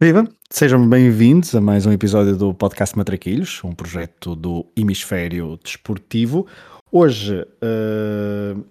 [0.00, 0.28] Viva!
[0.48, 6.46] Sejam bem-vindos a mais um episódio do Podcast Matraquilhos, um projeto do Hemisfério Desportivo.
[6.92, 8.64] Hoje uh,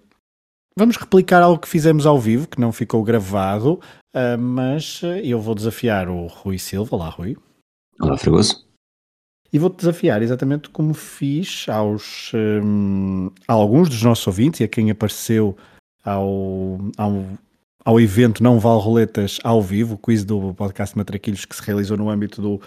[0.74, 3.74] vamos replicar algo que fizemos ao vivo, que não ficou gravado,
[4.16, 6.96] uh, mas eu vou desafiar o Rui Silva.
[6.96, 7.36] Olá, Rui.
[8.00, 8.66] Olá, Fragoso.
[9.52, 14.68] E vou-te desafiar exatamente como fiz aos, um, a alguns dos nossos ouvintes e a
[14.70, 15.58] quem apareceu
[16.06, 17.26] ao, ao
[17.88, 21.96] ao evento Não Vale Roletas ao vivo, o quiz do podcast Matraquilhos que se realizou
[21.96, 22.62] no âmbito do,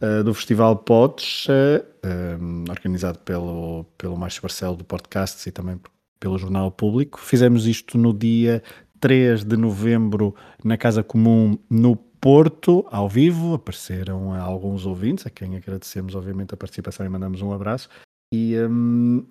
[0.00, 5.78] uh, do Festival Pods, uh, um, organizado pelo, pelo Márcio Barcelo do Podcasts e também
[6.18, 7.20] pelo Jornal Público.
[7.20, 8.62] Fizemos isto no dia
[9.00, 13.52] 3 de novembro na Casa Comum no Porto, ao vivo.
[13.52, 17.90] Apareceram alguns ouvintes, a quem agradecemos obviamente a participação e mandamos um abraço.
[18.32, 19.26] E, um,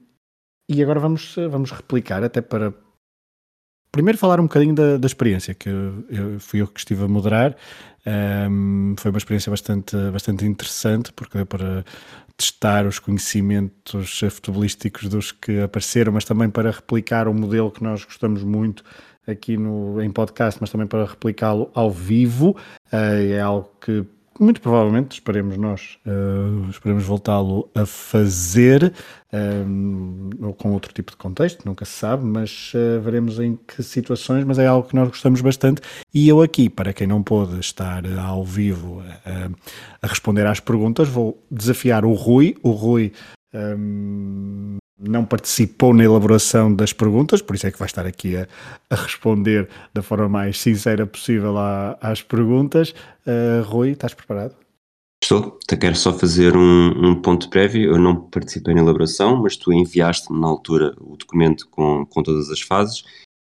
[0.70, 2.72] e agora vamos, vamos replicar, até para,
[3.94, 7.08] primeiro falar um bocadinho da, da experiência, que eu, eu, fui eu que estive a
[7.08, 7.56] moderar.
[8.50, 11.86] Um, foi uma experiência bastante, bastante interessante, porque deu para
[12.36, 18.04] testar os conhecimentos futebolísticos dos que apareceram, mas também para replicar um modelo que nós
[18.04, 18.84] gostamos muito
[19.28, 22.58] aqui no, em podcast, mas também para replicá-lo ao vivo.
[22.92, 24.04] Uh, é algo que
[24.40, 28.94] muito provavelmente, esperemos nós, uh, esperemos voltá-lo a fazer
[29.32, 34.44] uh, com outro tipo de contexto, nunca se sabe, mas uh, veremos em que situações,
[34.44, 35.82] mas é algo que nós gostamos bastante.
[36.14, 39.04] E eu aqui, para quem não pôde estar ao vivo
[40.02, 43.14] a responder às perguntas, vou desafiar o Rui, o Rui
[43.54, 48.48] um, não participou na elaboração das perguntas, por isso é que vai estar aqui a,
[48.90, 52.94] a responder da forma mais sincera possível à, às perguntas.
[53.26, 54.56] Uh, Rui, estás preparado?
[55.24, 57.92] Estou, quero só fazer um, um, ponto prévio.
[57.92, 62.50] Eu não participei na elaboração, mas tu enviaste-me na altura o documento com, com todas
[62.50, 63.04] as fases.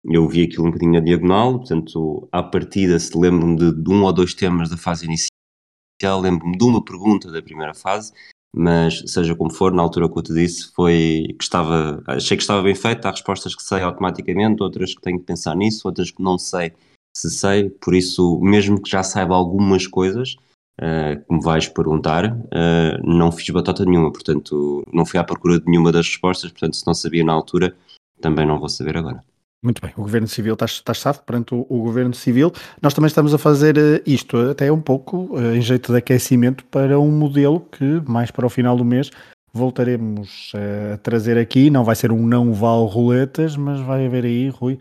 [0.06, 4.04] Eu vi aquilo um bocadinho na diagonal, portanto, à partida, se lembro-me de, de um
[4.04, 8.14] ou dois temas da fase inicial, lembro-me de uma pergunta da primeira fase
[8.56, 12.44] mas seja como for, na altura que eu te disse, foi que estava, achei que
[12.44, 16.10] estava bem feito, há respostas que sei automaticamente, outras que tenho que pensar nisso, outras
[16.10, 16.74] que não sei
[17.16, 20.36] se sei, por isso, mesmo que já saiba algumas coisas,
[20.82, 25.60] uh, que me vais perguntar, uh, não fiz batata nenhuma, portanto, não fui à procura
[25.60, 27.74] de nenhuma das respostas, portanto, se não sabia na altura,
[28.20, 29.24] também não vou saber agora.
[29.66, 32.54] Muito bem, o Governo Civil está, está estado perante o, o, Governo Civil.
[32.80, 36.64] Nós também estamos a fazer uh, isto até um pouco uh, em jeito de aquecimento
[36.66, 39.10] para um modelo que mais para o final do mês
[39.52, 41.72] voltaremos uh, a trazer aqui.
[41.72, 44.78] Não vai ser um não vale roletas, mas vai haver aí, Rui,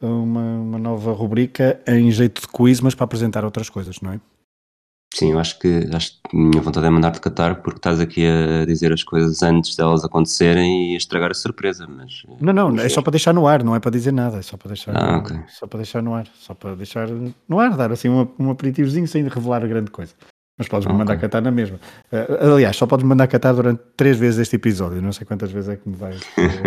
[0.00, 4.20] uma, uma nova rubrica em jeito de quiz, mas para apresentar outras coisas, não é?
[5.18, 8.64] Sim, eu acho que, acho que minha vontade é mandar-te catar porque estás aqui a
[8.64, 12.22] dizer as coisas antes delas acontecerem e estragar a surpresa, mas...
[12.40, 14.56] Não, não, é só para deixar no ar, não é para dizer nada, é só
[14.56, 15.36] para deixar, ah, okay.
[15.48, 17.08] só para deixar no ar, só para deixar
[17.48, 20.14] no ar, dar assim um, um aperitivozinho sem revelar grande coisa.
[20.56, 21.04] Mas podes-me okay.
[21.04, 21.80] mandar catar na mesma.
[22.12, 25.02] Uh, aliás, só podes mandar catar durante três vezes este episódio.
[25.02, 26.20] Não sei quantas vezes é que me vais,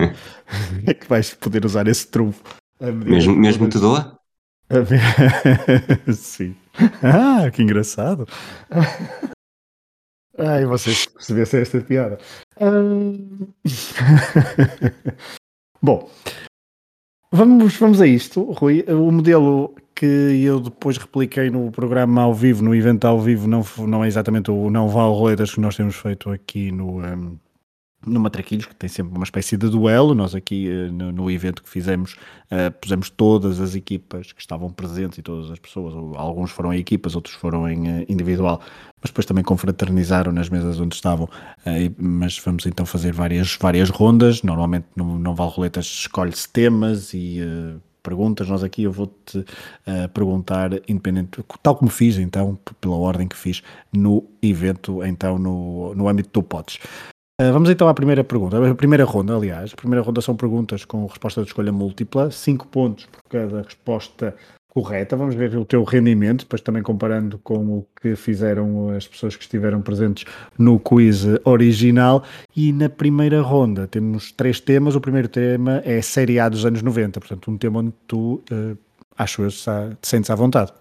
[0.86, 2.44] é que vais poder usar esse trunfo.
[2.82, 4.20] Mesmo, mesmo te doa?
[6.14, 6.56] Sim.
[7.04, 8.28] Ah, que engraçado.
[10.38, 12.18] Ai, vocês percebessem esta piada.
[15.82, 16.10] Bom,
[17.32, 18.86] vamos, vamos a isto, Rui.
[18.88, 23.64] O modelo que eu depois repliquei no programa ao vivo, no evento ao vivo, não,
[23.80, 27.00] não é exatamente o não vale roletas que nós temos feito aqui no.
[27.06, 27.38] Um,
[28.06, 30.16] no Matraquilhos, que tem sempre uma espécie de duelo.
[30.16, 32.14] Nós aqui eh, no, no evento que fizemos
[32.52, 36.80] uh, pusemos todas as equipas que estavam presentes e todas as pessoas, alguns foram em
[36.80, 38.60] equipas, outros foram em uh, individual,
[39.02, 41.26] mas depois também confraternizaram nas mesas onde estavam.
[41.26, 44.42] Uh, mas vamos então fazer várias, várias rondas.
[44.42, 47.40] Normalmente no Não Vale Roletas escolhe-se temas e
[48.02, 48.48] perguntas.
[48.50, 53.62] Nós aqui eu vou-te uh, perguntar, independente, tal como fiz então, pela ordem que fiz
[53.94, 56.80] no evento, então no, no âmbito do POTS.
[57.42, 58.70] Uh, vamos então à primeira pergunta.
[58.70, 59.74] A primeira ronda, aliás.
[59.74, 64.36] A primeira ronda são perguntas com resposta de escolha múltipla, 5 pontos por cada resposta
[64.70, 65.18] correta.
[65.18, 69.42] Vamos ver o teu rendimento, depois também comparando com o que fizeram as pessoas que
[69.42, 72.24] estiveram presentes no quiz original.
[72.56, 74.96] E na primeira ronda temos três temas.
[74.96, 78.78] O primeiro tema é Série A dos anos 90, portanto, um tema onde tu, uh,
[79.18, 80.72] acho eu, te sentes à vontade.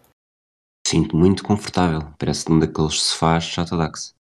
[0.87, 2.03] Sinto muito confortável.
[2.19, 4.20] Parece-me daqueles sofás Shatodax.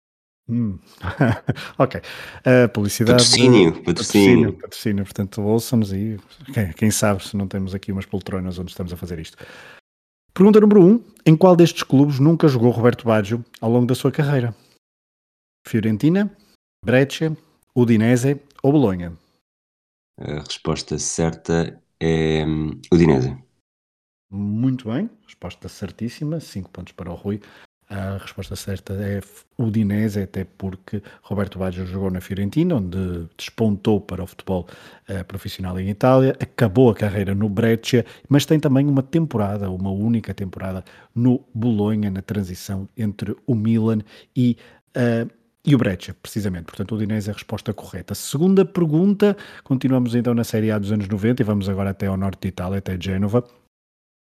[0.50, 0.78] Hum.
[1.78, 2.02] ok.
[2.02, 3.24] Uh, publicidade.
[3.24, 3.84] Patrocínio, patrocínio.
[3.84, 5.04] Patrocínio, patrocínio.
[5.06, 6.20] Portanto, ouçam-nos aí.
[6.54, 9.38] Quem, quem, sabe se não temos aqui umas poltronas onde estamos a fazer isto.
[10.34, 10.86] Pergunta número 1.
[10.86, 14.54] Um, em qual destes clubes nunca jogou Roberto Baggio ao longo da sua carreira?
[15.66, 16.36] Fiorentina,
[16.84, 17.38] Breccia,
[17.74, 19.14] Udinese ou Bolonha?
[20.20, 23.38] A resposta certa é hum, Udinese.
[24.30, 25.10] Muito bem.
[25.26, 26.40] Resposta certíssima.
[26.40, 27.40] 5 pontos para o Rui.
[27.94, 29.22] A resposta certa é
[29.56, 34.68] Udinese, até porque Roberto Baggio jogou na Fiorentina, onde despontou para o futebol
[35.08, 39.92] uh, profissional em Itália, acabou a carreira no Breccia, mas tem também uma temporada, uma
[39.92, 44.00] única temporada no Bolonha, na transição entre o Milan
[44.36, 44.58] e
[44.98, 45.30] uh,
[45.66, 46.66] e o Breccia, precisamente.
[46.66, 48.14] Portanto, o Udinese é a resposta correta.
[48.14, 52.18] Segunda pergunta, continuamos então na Série A dos anos 90 e vamos agora até ao
[52.18, 53.46] norte de Itália, até Génova.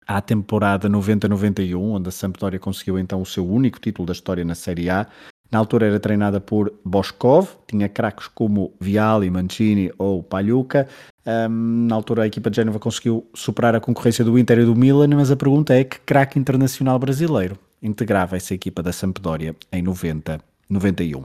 [0.07, 4.55] À temporada 90-91, onde a Sampdoria conseguiu então o seu único título da história na
[4.55, 5.07] Série A.
[5.51, 10.89] Na altura era treinada por Boskov, tinha craques como Viali, Mancini ou Pagliuca.
[11.27, 14.77] Um, na altura a equipa de Génova conseguiu superar a concorrência do Inter e do
[14.77, 19.83] Milan, mas a pergunta é que craque internacional brasileiro integrava essa equipa da Sampdoria em
[19.83, 21.25] 90 91.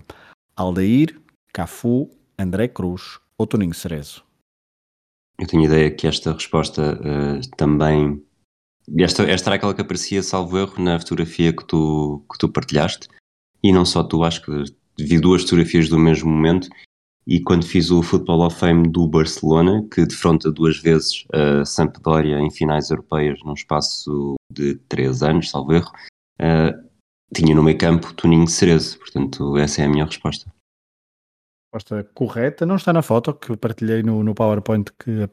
[0.56, 1.19] Aldair,
[1.54, 4.24] Cafu, André Cruz ou Toninho Cerezo?
[5.39, 8.24] Eu tenho ideia que esta resposta uh, também.
[8.98, 13.07] Esta, esta era aquela que aparecia, salvo erro, na fotografia que tu, que tu partilhaste.
[13.63, 14.63] E não só tu, acho que
[15.00, 16.68] vi duas fotografias do mesmo momento.
[17.28, 22.39] E quando fiz o Football of Fame do Barcelona, que defronta duas vezes a Sampdoria
[22.39, 25.92] em finais europeias num espaço de três anos, salvo erro,
[26.42, 26.89] uh,
[27.33, 30.51] tinha no meio campo Toninho Cerezo, portanto essa é a minha resposta.
[31.74, 35.30] Resposta correta, não está na foto que partilhei no, no PowerPoint que,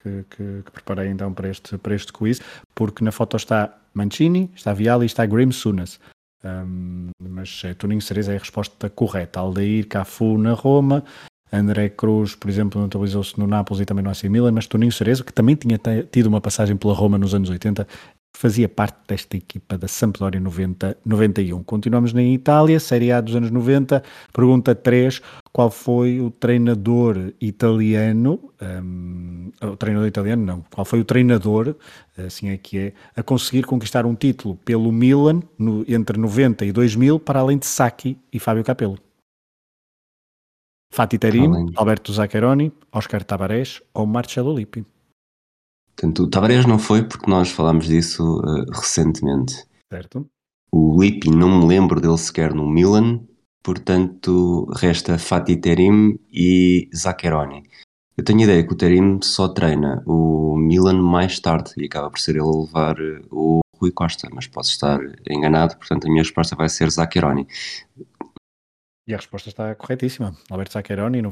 [0.00, 2.40] que, que, que, preparei então para este, para este quiz,
[2.74, 5.98] porque na foto está Mancini, está Viali e está Grim Sunas.
[6.44, 9.40] Um, mas é, Toninho Cerezo é a resposta correta.
[9.40, 11.04] Aldair Cafu na Roma,
[11.52, 15.24] André Cruz, por exemplo, notabilizou-se no Nápoles e também no AC Milan, mas Toninho Cerezo,
[15.24, 15.78] que também tinha
[16.10, 17.86] tido uma passagem pela Roma nos anos 80,
[18.34, 21.62] fazia parte desta equipa da Sampdoria 90, 91.
[21.64, 24.02] Continuamos na Itália, Série A dos anos 90.
[24.32, 25.20] Pergunta 3:
[25.52, 28.52] qual foi o treinador italiano?
[28.62, 30.64] Um, o treinador italiano, não.
[30.72, 31.74] Qual foi o treinador,
[32.16, 36.72] assim é que é, a conseguir conquistar um título pelo Milan no, entre 90 e
[36.72, 38.98] 2000, para além de Sacchi e Fábio Capello?
[40.90, 44.86] Fatih Terim, Alberto Zaccheroni, Oscar Tabarés ou Marcelo Lippi?
[45.98, 49.66] Portanto, o Tavares não foi porque nós falámos disso uh, recentemente.
[49.92, 50.30] Certo.
[50.70, 53.20] O Lippi não me lembro dele sequer no Milan,
[53.64, 57.64] portanto resta Fatih Terim e Zaccheroni.
[58.16, 62.10] Eu tenho a ideia que o Terim só treina o Milan mais tarde e acaba
[62.10, 66.10] por ser ele a levar eh, o Rui Costa, mas posso estar enganado, portanto a
[66.10, 67.46] minha resposta vai ser Zaccheroni.
[69.06, 70.36] E a resposta está corretíssima.
[70.50, 71.22] Alberto Zaccheroni,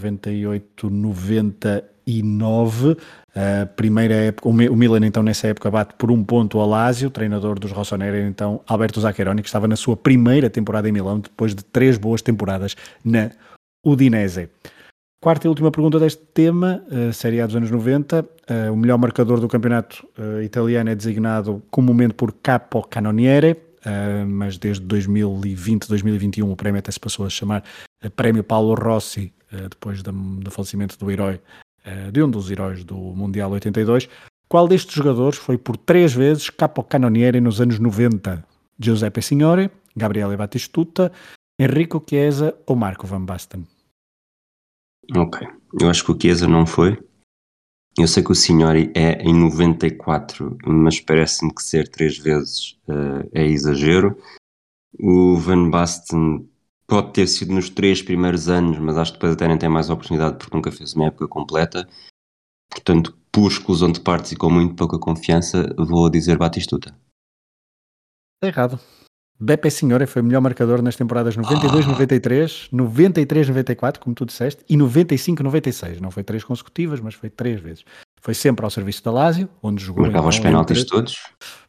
[2.09, 2.99] 98-99.
[3.35, 7.59] A primeira época, o Milan então nessa época bate por um ponto ao Lazio, treinador
[7.59, 11.63] dos Rossoneri, então Alberto Zaccheroni, que estava na sua primeira temporada em Milão, depois de
[11.63, 12.75] três boas temporadas
[13.05, 13.31] na
[13.85, 14.49] Udinese.
[15.21, 18.23] Quarta e última pergunta deste tema, uh, Série A dos anos 90.
[18.23, 23.57] Uh, o melhor marcador do campeonato uh, italiano é designado comumente por Capo Canoniere,
[24.27, 27.63] mas desde 2020, 2021 o prémio até se passou a chamar
[28.17, 29.33] Prémio Paulo Rossi,
[29.71, 31.41] depois do, falecimento do herói,
[32.13, 34.09] de um dos heróis do Mundial 82.
[34.49, 38.45] Qual destes jogadores foi por três vezes capo canoniere nos anos 90?
[38.79, 41.11] Giuseppe Signore, Gabriele Batistuta,
[41.59, 43.67] Enrico Chiesa ou Marco Van Basten?
[45.17, 45.47] Ok,
[45.81, 46.99] eu acho que o Chiesa não foi,
[47.99, 53.27] eu sei que o Signori é em 94, mas parece-me que ser três vezes uh,
[53.33, 54.19] é exagero.
[55.01, 56.47] O Van Basten
[56.87, 59.91] pode ter sido nos três primeiros anos, mas acho que depois até nem tem mais
[59.91, 61.89] oportunidade porque nunca fez uma época completa.
[62.71, 66.97] Portanto, por exclusão de partes e com muito pouca confiança, vou dizer Batistuta.
[68.37, 68.81] Está errado.
[69.39, 76.01] Beppe Signore foi o melhor marcador nas temporadas 92-93, 93-94, como tu disseste, e 95-96.
[76.01, 77.85] Não foi três consecutivas, mas foi três vezes.
[78.27, 80.03] Foi sempre ao serviço da Lazio, onde jogou.
[80.03, 80.91] Marcava então, os penaltis entre...
[80.91, 81.17] todos.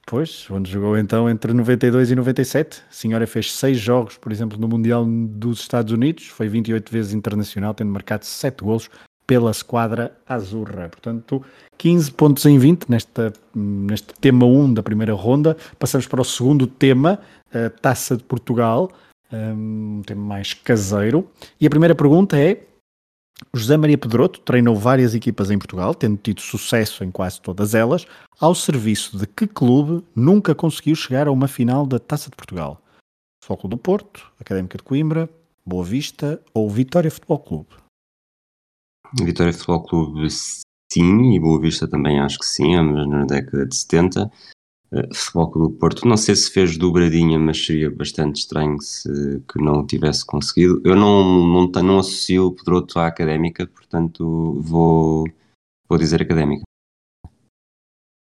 [0.08, 2.82] Pois, onde jogou então entre 92 e 97.
[2.90, 7.14] A senhora fez seis jogos, por exemplo, no Mundial dos Estados Unidos, foi 28 vezes
[7.14, 8.90] internacional, tendo marcado sete golos
[9.28, 10.90] pela esquadra azurra.
[10.90, 11.46] Portanto,
[11.78, 15.56] 15 pontos em 20 nesta, neste tema 1 da primeira ronda.
[15.78, 17.20] Passamos para o segundo tema,
[17.54, 18.90] a Taça de Portugal,
[19.32, 21.30] um tema mais caseiro.
[21.62, 22.64] E a primeira pergunta é:
[23.54, 28.06] José Maria Pedroto treinou várias equipas em Portugal, tendo tido sucesso em quase todas elas,
[28.40, 32.82] ao serviço de que clube nunca conseguiu chegar a uma final da Taça de Portugal?
[33.44, 35.30] Foco do Porto, Académica de Coimbra,
[35.66, 37.70] Boa Vista ou Vitória Futebol Clube?
[39.24, 40.28] Vitória Futebol Clube
[40.92, 44.32] sim, e Boa Vista também acho que sim, mas na década de 70.
[44.92, 49.62] Eh, Futebol Clube Porto, não sei se fez dobradinha, mas seria bastante estranho se que
[49.62, 50.82] não tivesse conseguido.
[50.86, 55.26] Eu não, não, não associo o Pedroto à Académica, portanto vou,
[55.90, 56.64] vou dizer Académica.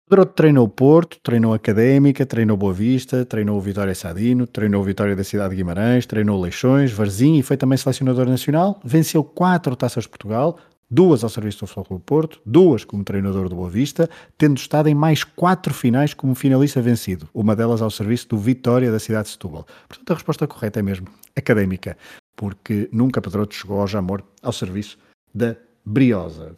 [0.09, 4.81] Pedroto treinou o Porto, treinou a Académica, treinou Boa Vista, treinou o Vitória Sadino, treinou
[4.81, 8.81] o Vitória da Cidade de Guimarães, treinou Leixões, Varzim e foi também selecionador nacional.
[8.83, 10.59] Venceu quatro taças de Portugal,
[10.91, 14.89] duas ao serviço do Futebol Clube Porto, duas como treinador do Boa Vista, tendo estado
[14.89, 19.27] em mais quatro finais como finalista vencido, uma delas ao serviço do Vitória da cidade
[19.27, 19.67] de Setúbal.
[19.87, 21.97] Portanto, a resposta correta é mesmo académica,
[22.37, 24.99] porque nunca Pedroto chegou ao Jamor ao serviço
[25.35, 26.57] da Briosa.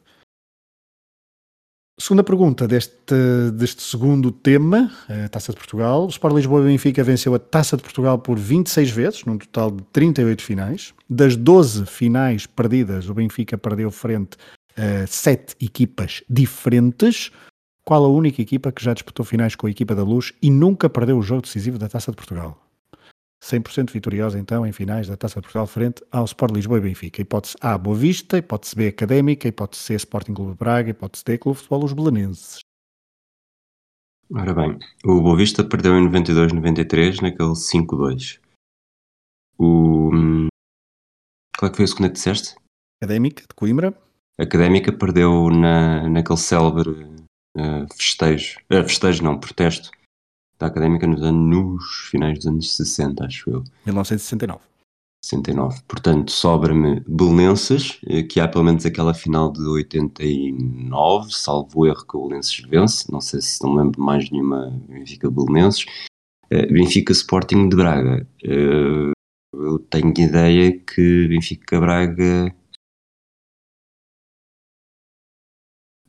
[2.00, 3.14] Segunda pergunta deste,
[3.52, 6.06] deste segundo tema, a Taça de Portugal.
[6.06, 9.82] O Sport Lisboa Benfica venceu a Taça de Portugal por 26 vezes, num total de
[9.92, 10.94] 38 finais.
[11.10, 14.38] Das 12 finais perdidas, o Benfica perdeu frente
[14.74, 17.30] a 7 equipas diferentes.
[17.84, 20.88] Qual a única equipa que já disputou finais com a equipa da Luz e nunca
[20.88, 22.69] perdeu o jogo decisivo da Taça de Portugal?
[23.42, 27.22] 100% vitoriosa então em finais da Taça de Portugal frente ao Sport Lisboa e Benfica.
[27.22, 31.38] Hipótese A, Boa Vista, hipótese B, Académica, hipótese C, Sporting Clube de Braga, hipótese D,
[31.38, 32.58] Clube de Futebol Os Belenenses.
[34.32, 38.40] Ora bem, o Boa Vista perdeu em 92-93 naquele 5-2.
[39.58, 40.10] O...
[41.58, 42.54] Qual é que foi a segunda que disseste?
[43.02, 43.98] Académica, de Coimbra.
[44.38, 46.90] Académica perdeu na, naquele célebre
[47.56, 49.90] uh, festejo, uh, festejo não, protesto
[50.60, 53.64] da Académica nos anos finais dos anos 60, acho eu.
[53.86, 54.60] 1969.
[55.24, 55.82] 69.
[55.88, 62.16] Portanto, sobra-me Belenenses, eh, que há pelo menos aquela final de 89, salvo erro que
[62.16, 63.10] o Belenenses vence.
[63.10, 65.86] Não sei se não lembro mais nenhuma Benfica Belenenses.
[66.52, 68.26] Uh, Benfica Sporting de Braga.
[68.44, 69.12] Uh,
[69.54, 72.54] eu tenho ideia que Benfica Braga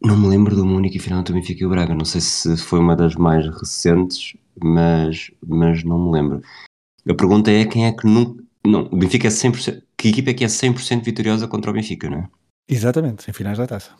[0.04, 1.94] Não me lembro de uma única final do Benfica e o Braga.
[1.94, 6.42] Não sei se foi uma das mais recentes, mas, mas não me lembro.
[7.08, 8.44] A pergunta é quem é que nunca.
[8.66, 9.84] Não, o Benfica é 100%.
[9.98, 12.30] Que equipa é que é 100% vitoriosa contra o Benfica, não é?
[12.68, 13.96] Exatamente, em finais da taça.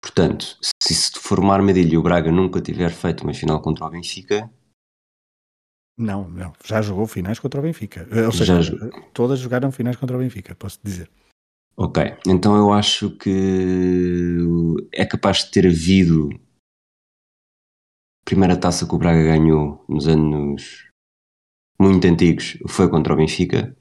[0.00, 3.84] Portanto, se se for uma armadilha e o Braga nunca tiver feito uma final contra
[3.84, 4.50] o Benfica.
[5.96, 6.52] Não, não.
[6.64, 8.08] Já jogou finais contra o Benfica.
[8.24, 8.74] Ou seja, já...
[9.12, 11.10] todas jogaram finais contra o Benfica, posso dizer.
[11.76, 14.38] Ok, então eu acho que
[14.92, 16.28] é capaz de ter havido
[18.28, 20.86] primeira taça que o Braga ganhou nos anos
[21.80, 23.74] muito antigos foi contra o Benfica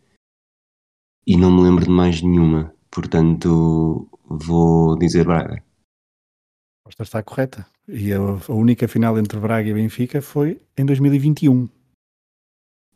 [1.28, 5.56] e não me lembro de mais nenhuma, portanto vou dizer Braga.
[5.56, 7.68] A resposta está correta.
[7.90, 11.68] E a, a única final entre Braga e Benfica foi em 2021.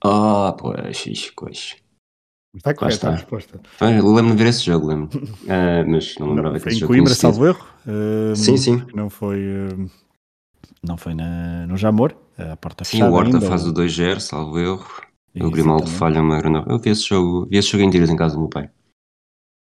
[0.06, 1.76] Ah, pois, pois.
[2.56, 3.62] Está correta a resposta.
[3.82, 5.20] Lembro-me de ver esse jogo, lembro.
[5.20, 6.94] Uh, mas não lembrava que esse jogo.
[6.94, 7.68] Coimbra, salvo erro.
[7.86, 8.86] Uh, sim, sim.
[8.94, 9.92] Não foi, uh,
[10.84, 13.10] não foi na, no Jamor, a porta sim, fechada.
[13.10, 13.72] Sim, o Horta ainda, faz ou...
[13.72, 14.86] o 2-0, salvo erro.
[15.40, 16.70] O Grimaldo falha uma grande.
[16.70, 18.70] Eu vi esse jogo, vi esse jogo em dias em casa do meu pai.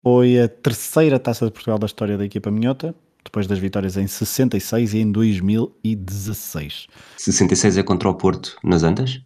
[0.02, 2.96] Foi a terceira taça de Portugal da história da equipa minhota,
[3.26, 6.88] depois das vitórias em 66 e em 2016.
[7.18, 9.22] 66 é contra o Porto nas Antas?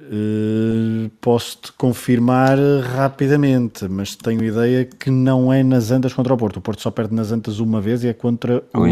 [0.00, 2.58] Uh, Posso-te confirmar
[2.96, 6.56] rapidamente, mas tenho ideia que não é nas Antas contra o Porto.
[6.56, 8.86] O Porto só perde nas Antas uma vez e é contra o, o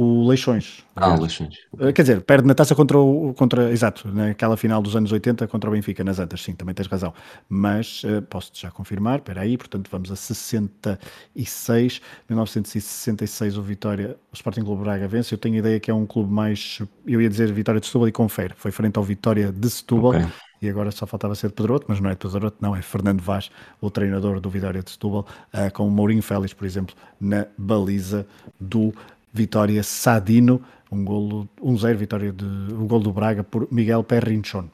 [0.00, 0.84] Leixões.
[0.94, 1.56] Ah, o Leixões.
[1.72, 3.34] Uh, quer dizer, perde na taça contra o.
[3.34, 6.86] Contra, exato, naquela final dos anos 80 contra o Benfica, nas Antas, sim, também tens
[6.86, 7.12] razão.
[7.48, 14.34] Mas uh, posso-te já confirmar, espera aí, portanto vamos a 66, 1966 o Vitória, o
[14.36, 15.34] Sporting Clube Braga vence.
[15.34, 18.12] Eu tenho ideia que é um clube mais, eu ia dizer Vitória de Setúbal e
[18.12, 20.10] confere, foi frente ao Vitória de Setúbal.
[20.10, 20.28] Okay
[20.60, 23.20] e agora só faltava ser de Pedroto, mas não é de Pedroto, não, é Fernando
[23.20, 23.50] Vaz,
[23.80, 28.26] o treinador do Vitória de Setúbal, uh, com o Mourinho Félix, por exemplo, na baliza
[28.58, 28.92] do
[29.32, 34.68] Vitória Sadino, um golo, 1-0, um vitória de, um gol do Braga por Miguel Perrinchon.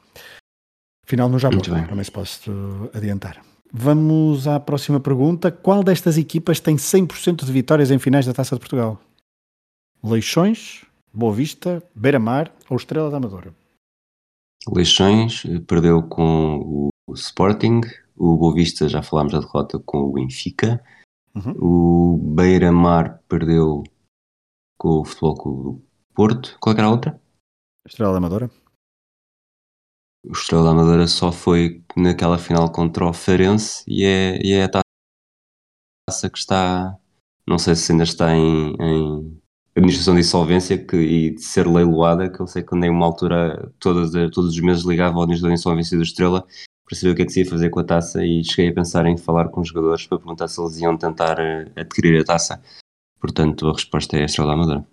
[1.07, 3.43] Final no Japão, também se posso adiantar.
[3.73, 5.51] Vamos à próxima pergunta.
[5.51, 9.01] Qual destas equipas tem 100% de vitórias em finais da Taça de Portugal?
[10.03, 13.53] Leixões, Boa Vista, Beira-Mar ou Estrela da Amadora?
[14.69, 17.81] Leixões eh, perdeu com o Sporting,
[18.17, 20.83] o Boa Vista já falámos da derrota com o Benfica,
[21.35, 21.55] uhum.
[21.59, 23.83] o Beira-Mar perdeu
[24.85, 25.83] com o Futebol Clube do
[26.15, 26.59] Porto.
[26.61, 27.19] Qual é era a outra?
[27.89, 28.51] Estrela da Amadora.
[30.27, 34.65] O Estrela da Amadora só foi naquela final contra o Farense e é, e é
[34.65, 36.99] a taça que está,
[37.49, 39.41] não sei se ainda está em, em
[39.75, 43.73] administração de insolvência que, e de ser leiloada, que eu sei que andei uma altura,
[43.79, 46.47] todos, todos os meses ligava ao administração de insolvência da Estrela
[46.85, 48.75] para saber o que é que se ia fazer com a taça e cheguei a
[48.75, 52.25] pensar em falar com os jogadores para perguntar se eles iam tentar eh, adquirir a
[52.25, 52.61] taça.
[53.25, 54.85] Portanto, a resposta é Estrela da Amadora.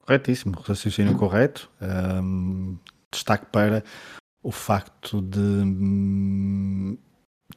[0.00, 1.70] Corretíssimo, raciocínio correto.
[1.82, 2.78] Um,
[3.12, 3.84] destaque para
[4.42, 5.64] o facto de,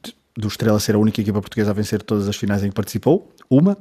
[0.03, 2.75] de, do Estrela ser a única equipa portuguesa a vencer todas as finais em que
[2.75, 3.31] participou.
[3.49, 3.77] Uma,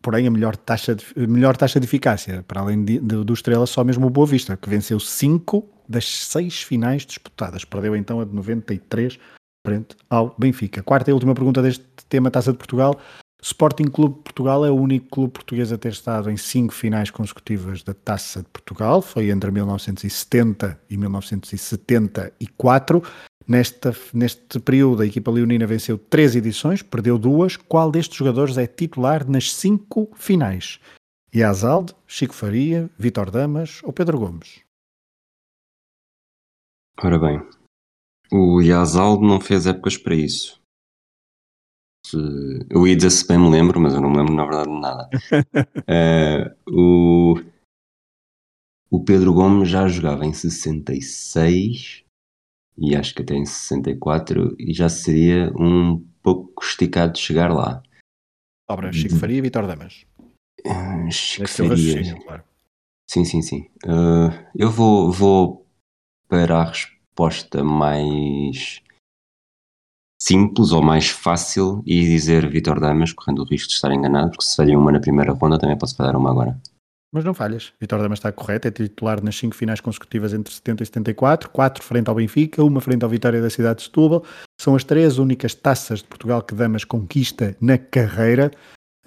[0.00, 3.66] porém a melhor taxa de, melhor taxa de eficácia, para além de, de, do Estrela,
[3.66, 7.64] só mesmo o Boa Vista, que venceu 5 das 6 finais disputadas.
[7.64, 9.18] Perdeu então a de 93
[9.66, 10.84] frente ao Benfica.
[10.84, 13.00] Quarta e última pergunta deste tema Taça de Portugal.
[13.40, 17.10] Sporting Clube de Portugal é o único clube português a ter estado em cinco finais
[17.10, 19.00] consecutivas da Taça de Portugal.
[19.00, 23.02] Foi entre 1970 e 1974.
[23.46, 27.56] Nesta, neste período, a equipa leonina venceu três edições, perdeu duas.
[27.56, 30.78] Qual destes jogadores é titular nas cinco finais?
[31.34, 34.60] Yazalde, Chico Faria, Vitor Damas ou Pedro Gomes?
[37.00, 37.40] Ora bem,
[38.32, 40.57] o Yazalde não fez épocas para isso.
[42.70, 44.80] Eu ia dizer se bem me lembro, mas eu não me lembro na verdade de
[44.80, 45.10] nada.
[45.88, 47.34] uh, o,
[48.90, 52.04] o Pedro Gomes já jogava em 66
[52.78, 57.82] e acho que até em 64 e já seria um pouco esticado de chegar lá.
[58.68, 59.16] Obra Chico.
[59.16, 60.06] Faria e Vitor Damas.
[60.64, 62.16] Uh, Chico Faria.
[62.22, 62.44] Claro.
[63.10, 63.70] Sim, sim, sim.
[63.84, 65.66] Uh, eu vou, vou
[66.28, 68.82] para a resposta mais
[70.20, 74.44] simples ou mais fácil e dizer Vitor Damas, correndo o risco de estar enganado, porque
[74.44, 76.58] se falhei uma na primeira ronda, também posso falhar uma agora.
[77.10, 77.72] Mas não falhas.
[77.80, 81.82] Vitor Damas está correto, é titular nas cinco finais consecutivas entre 70 e 74, quatro
[81.82, 84.24] frente ao Benfica, uma frente ao Vitória da cidade de Setúbal.
[84.60, 88.50] São as três únicas taças de Portugal que Damas conquista na carreira.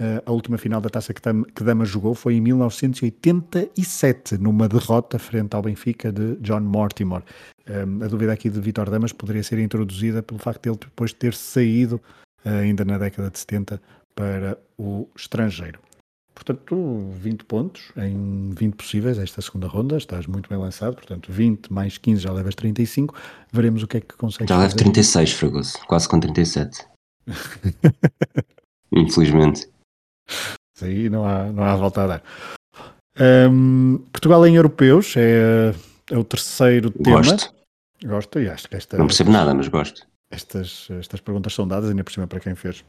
[0.01, 1.22] Uh, a última final da taça que,
[1.53, 7.22] que Damas jogou foi em 1987, numa derrota frente ao Benfica de John Mortimer.
[7.70, 11.14] Um, a dúvida aqui de Vitor Damas poderia ser introduzida pelo facto de ele depois
[11.14, 12.01] ter saído,
[12.44, 13.79] uh, ainda na década de 70,
[14.16, 15.79] para o estrangeiro.
[16.33, 21.72] Portanto, 20 pontos em 20 possíveis esta segunda ronda, estás muito bem lançado, portanto 20
[21.72, 23.14] mais 15 já levas 35,
[23.53, 26.87] veremos o que é que consegues Já levo 36, Fragoso, quase com 37.
[28.92, 29.71] Infelizmente.
[30.75, 32.24] Isso aí não há, não há volta a dar.
[33.50, 35.74] Um, Portugal em europeus é,
[36.09, 37.17] é o terceiro tema.
[37.17, 37.53] Gosto.
[38.03, 38.98] Gosto e acho que esta...
[38.98, 40.07] Não percebo nada, mas gosto.
[40.31, 42.83] Estas, estas perguntas são dadas ainda por cima para quem fez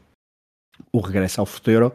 [0.91, 1.93] o regresso ao futeiro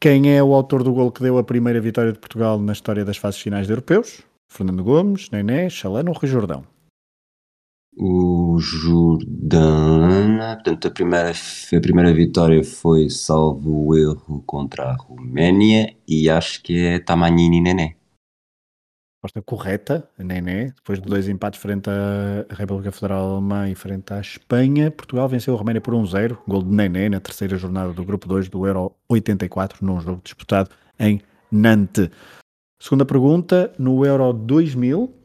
[0.00, 3.04] quem é o autor do gol que deu a primeira vitória de Portugal na história
[3.04, 4.22] das fases finais de europeus?
[4.48, 6.64] Fernando Gomes, Nené, Chalano ou Rui Jordão?
[8.00, 15.92] O Jordão, portanto, a primeira, a primeira vitória foi, salvo o erro, contra a Roménia
[16.06, 17.96] e acho que é Tamanini Nené.
[19.20, 24.20] Resposta correta, Nené, depois de dois empates frente à República Federal Alemã e frente à
[24.20, 28.28] Espanha, Portugal venceu a Roménia por 1-0, gol de Nené na terceira jornada do Grupo
[28.28, 32.10] 2 do Euro 84, num jogo disputado em Nantes.
[32.80, 35.17] Segunda pergunta, no Euro 2000,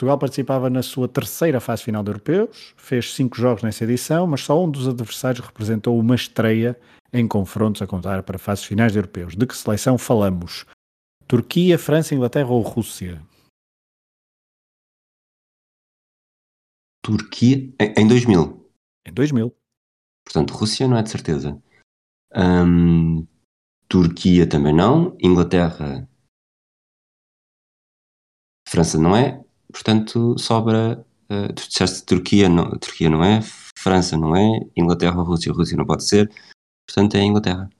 [0.00, 4.40] Portugal participava na sua terceira fase final de europeus, fez cinco jogos nessa edição, mas
[4.40, 6.80] só um dos adversários representou uma estreia
[7.12, 9.36] em confrontos a contar para fases finais de europeus.
[9.36, 10.64] De que seleção falamos?
[11.28, 13.20] Turquia, França, Inglaterra ou Rússia?
[17.02, 18.72] Turquia em 2000.
[19.06, 19.54] Em 2000.
[20.24, 21.62] Portanto, Rússia não é de certeza.
[22.34, 23.26] Um,
[23.86, 25.14] Turquia também não.
[25.20, 26.08] Inglaterra.
[28.66, 29.44] França não é.
[29.72, 31.04] Portanto, sobra.
[31.30, 33.40] Uh, tu disseste Turquia não, Turquia não é.
[33.78, 34.60] França não é.
[34.76, 35.52] Inglaterra Rússia.
[35.52, 36.30] Rússia não pode ser.
[36.86, 37.70] Portanto, é Inglaterra.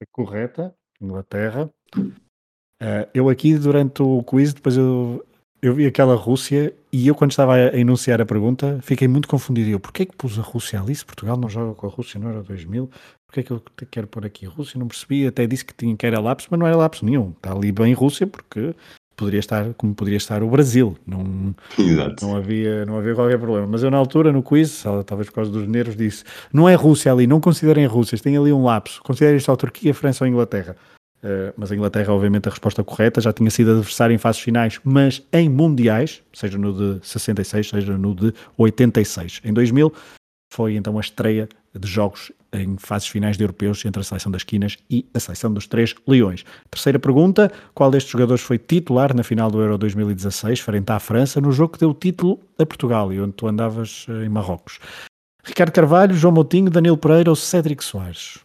[0.00, 0.74] É correta.
[1.00, 1.70] Inglaterra.
[1.96, 5.24] Uh, eu aqui, durante o quiz, depois eu,
[5.60, 9.68] eu vi aquela Rússia e eu, quando estava a enunciar a pergunta, fiquei muito confundido.
[9.68, 10.94] Eu, porquê é que pus a Rússia ali?
[10.94, 12.88] Se Portugal não joga com a Rússia no Euro 2000,
[13.26, 14.78] porquê é que eu quero pôr aqui a Rússia?
[14.78, 17.30] Não percebi, até disse que tinha que era lápis, mas não era lápis nenhum.
[17.30, 18.74] Está ali bem Rússia porque
[19.18, 20.96] poderia estar como poderia estar o Brasil.
[21.04, 22.24] Não, Exato.
[22.24, 23.66] não, havia, não havia qualquer problema.
[23.66, 27.12] Mas eu, na altura, no quiz, talvez por causa dos nervos, disse: não é Rússia
[27.12, 29.02] ali, não considerem Rússia, tem ali um lapso.
[29.02, 30.76] Considerem só Turquia, França ou Inglaterra.
[31.18, 34.78] Uh, mas a Inglaterra, obviamente, a resposta correta, já tinha sido adversário em fases finais,
[34.84, 39.40] mas em mundiais, seja no de 66, seja no de 86.
[39.44, 39.92] Em 2000
[40.50, 44.42] foi então a estreia de jogos em fases finais de europeus entre a seleção das
[44.42, 46.44] Quinas e a seleção dos Três Leões.
[46.70, 51.40] Terceira pergunta: qual destes jogadores foi titular na final do Euro 2016, frente à França,
[51.40, 54.78] no jogo que deu o título a Portugal e onde tu andavas eh, em Marrocos?
[55.44, 58.38] Ricardo Carvalho, João Moutinho, Danilo Pereira ou Cédric Soares?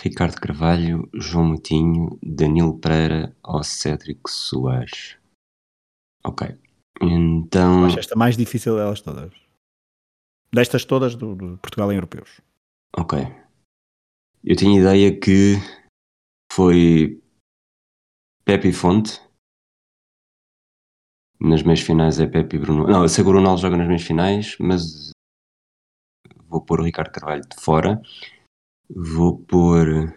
[0.00, 5.16] Ricardo Carvalho, João Moutinho, Danilo Pereira ou Cédric Soares.
[6.24, 6.56] Ok.
[7.00, 7.84] Então.
[7.86, 9.43] Acho esta mais difícil delas todas.
[10.54, 12.40] Destas todas do, do Portugal em europeus.
[12.96, 13.18] Ok.
[14.44, 15.56] Eu tinha ideia que
[16.52, 17.20] foi
[18.44, 19.20] Pepe Fonte.
[21.40, 22.86] Nas meias finais é Pepe e Bruno.
[22.86, 25.10] Não, eu sei que o Ronaldo joga nas meias finais, mas
[26.46, 28.00] vou pôr o Ricardo Carvalho de fora.
[28.88, 30.14] Vou pôr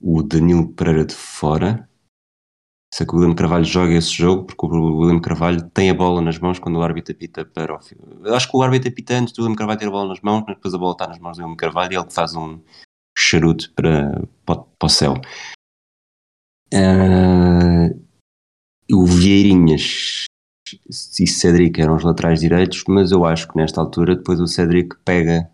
[0.00, 1.86] o Danilo Pereira de fora.
[2.94, 5.94] Se é que o William Carvalho joga esse jogo, porque o William Carvalho tem a
[5.94, 7.78] bola nas mãos quando o árbitro apita para o.
[8.34, 10.56] Acho que o árbitro apita antes do William Carvalho ter a bola nas mãos, mas
[10.56, 12.60] depois a bola está nas mãos do William Carvalho e ele faz um
[13.16, 15.14] charuto para, para, para o céu.
[16.72, 18.06] Uh,
[18.92, 20.24] o Vieirinhas
[21.20, 24.96] e Cedric eram os laterais direitos, mas eu acho que nesta altura depois o Cedric
[25.04, 25.50] pega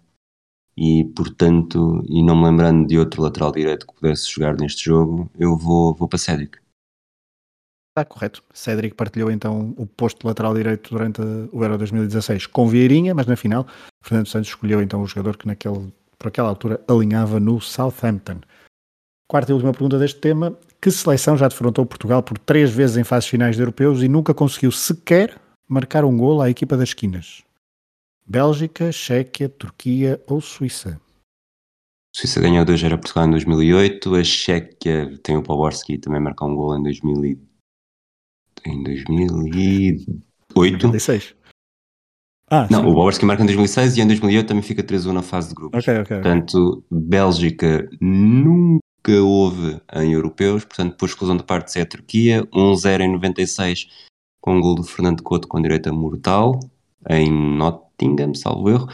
[0.77, 5.31] e portanto, e não me lembrando de outro lateral direito que pudesse jogar neste jogo,
[5.39, 6.62] eu vou, vou para Cedric.
[7.93, 8.43] Está correto.
[8.55, 13.27] Cédric partilhou então o posto de lateral direito durante o Euro 2016 com Vieirinha, mas
[13.27, 13.67] na final
[14.03, 18.41] Fernando Santos escolheu então o jogador que naquele, por aquela altura alinhava no Southampton.
[19.31, 23.05] Quarta e última pergunta deste tema: que seleção já defrontou Portugal por três vezes em
[23.05, 27.43] fases finais de europeus e nunca conseguiu sequer marcar um gol à equipa das esquinas?
[28.27, 30.99] Bélgica, Chequia, Turquia ou Suíça?
[32.15, 36.49] A Suíça ganhou 2 era Portugal em 2008, a Chequia tem o Poborski também marcou
[36.49, 37.52] um gol em 2000
[38.67, 40.79] em 2008.
[40.79, 41.35] 2006.
[42.51, 42.87] Ah, não, sim.
[42.87, 45.83] o Bobrovski marca em 2006 e em 2008 também fica 3-1 na fase de grupos.
[45.83, 51.87] Okay, okay, portanto, Bélgica nunca houve em europeus, portanto, por exclusão de parte é a
[51.87, 53.87] Turquia, 1-0 em 96
[54.43, 56.59] com o gol do Fernando Couto com direita mortal
[57.09, 58.89] em Nottingham, salvo erro.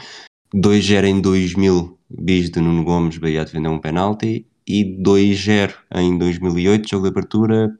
[0.55, 6.89] 2-0 em 2000, bis de Nuno Gomes, Bahia defendeu um penalti e 2-0 em 2008,
[6.89, 7.78] jogo de abertura,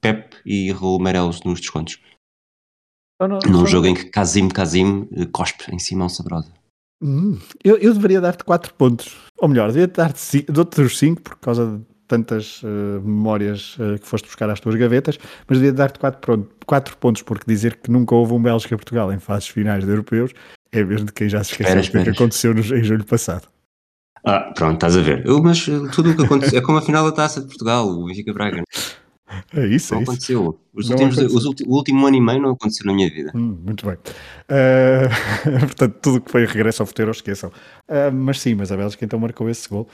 [0.00, 2.00] Pep e Raul Meireles nos descontos.
[3.20, 6.52] Oh, não, Num jogo em que Kazim Kazim eh, cospe em Simão Sabrosa.
[7.02, 9.16] Hum, eu, eu, deveria dar-te 4 pontos.
[9.38, 14.26] Ou melhor, deveria dar-te outros 5 por causa de tantas uh, memórias uh, que foste
[14.26, 18.42] buscar às tuas gavetas, mas devia dar-te 4 pontos, porque dizer que nunca houve um
[18.42, 20.32] Bélgica-Portugal em fases finais de europeus
[20.72, 23.48] é mesmo de quem já se esqueceu do que aconteceu no, em julho passado.
[24.24, 25.26] Ah, pronto, estás a ver.
[25.26, 28.06] Eu, mas tudo o que aconteceu é como a final da Taça de Portugal, o
[28.06, 28.62] Benfica Braga.
[29.54, 30.60] É isso, não é aconteceu.
[30.74, 31.38] Os não últimos, aconteceu.
[31.38, 33.32] Os o último ano e meio não aconteceu na minha vida.
[33.34, 33.94] Hum, muito bem.
[33.94, 37.50] Uh, portanto, tudo que foi regresso ao futuro, esqueçam.
[37.88, 39.88] Uh, mas sim, mas a Bélgica então marcou esse gol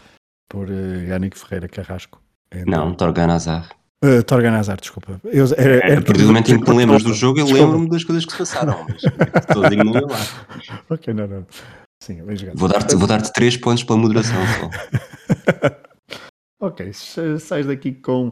[0.48, 2.20] por uh, Yannick Ferreira Carrasco.
[2.50, 3.68] Então, não, Torgan Hazard.
[4.04, 5.20] Uh, Torgan Hazard, desculpa.
[5.24, 7.46] Eu, era, era, era, a partir do momento em que te lembras do jogo, eu
[7.46, 9.02] lembro-me das coisas que se passaram, mas
[9.52, 10.18] sozinho não ia lá.
[10.90, 11.46] Ok, não, não.
[12.02, 12.58] Sim, bem jogado.
[12.58, 14.36] Vou dar-te vou dar 3 pontos pela moderação
[16.60, 18.30] ok, sais daqui com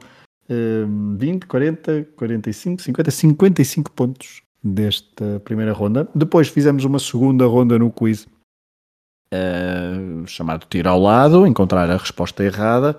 [0.48, 6.08] 20, 40, 45, 50, 55 pontos desta primeira ronda.
[6.14, 8.26] Depois fizemos uma segunda ronda no quiz
[9.32, 12.96] uh, chamado Tiro ao Lado, encontrar a resposta errada.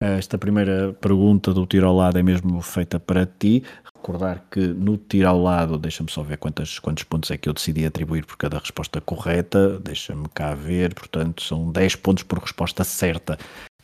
[0.00, 3.64] Esta primeira pergunta do tiro ao lado é mesmo feita para ti.
[3.96, 7.52] Recordar que no tiro ao lado, deixa-me só ver quantos, quantos pontos é que eu
[7.52, 9.80] decidi atribuir por cada resposta correta.
[9.80, 13.36] Deixa-me cá ver, portanto, são 10 pontos por resposta certa.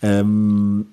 [0.05, 0.85] Um,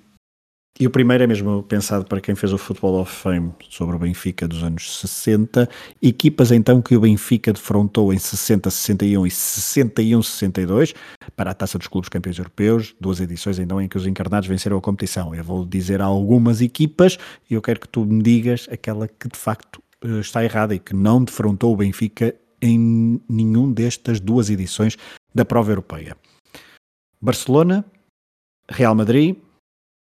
[0.80, 3.98] e o primeiro é mesmo pensado para quem fez o Football of Fame sobre o
[3.98, 5.68] Benfica dos anos 60.
[6.00, 10.94] Equipas então que o Benfica defrontou em 60, 61 e 61, 62
[11.36, 12.94] para a Taça dos Clubes Campeões Europeus.
[12.98, 15.34] Duas edições então em que os encarnados venceram a competição.
[15.34, 17.18] Eu vou dizer algumas equipas
[17.50, 20.78] e eu quero que tu me digas aquela que de facto eh, está errada e
[20.78, 24.96] que não defrontou o Benfica em nenhum destas duas edições
[25.34, 26.16] da prova europeia.
[27.20, 27.84] Barcelona,
[28.68, 29.36] Real Madrid,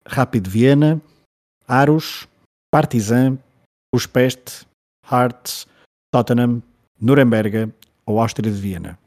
[0.06, 1.00] Rápido Viena,
[1.66, 2.28] Aros,
[2.70, 3.38] Partizan,
[3.94, 4.66] Uspeste,
[5.10, 5.66] Hearts,
[6.12, 6.62] Tottenham,
[7.00, 7.72] Nuremberg
[8.04, 8.98] ou Áustria de Viena?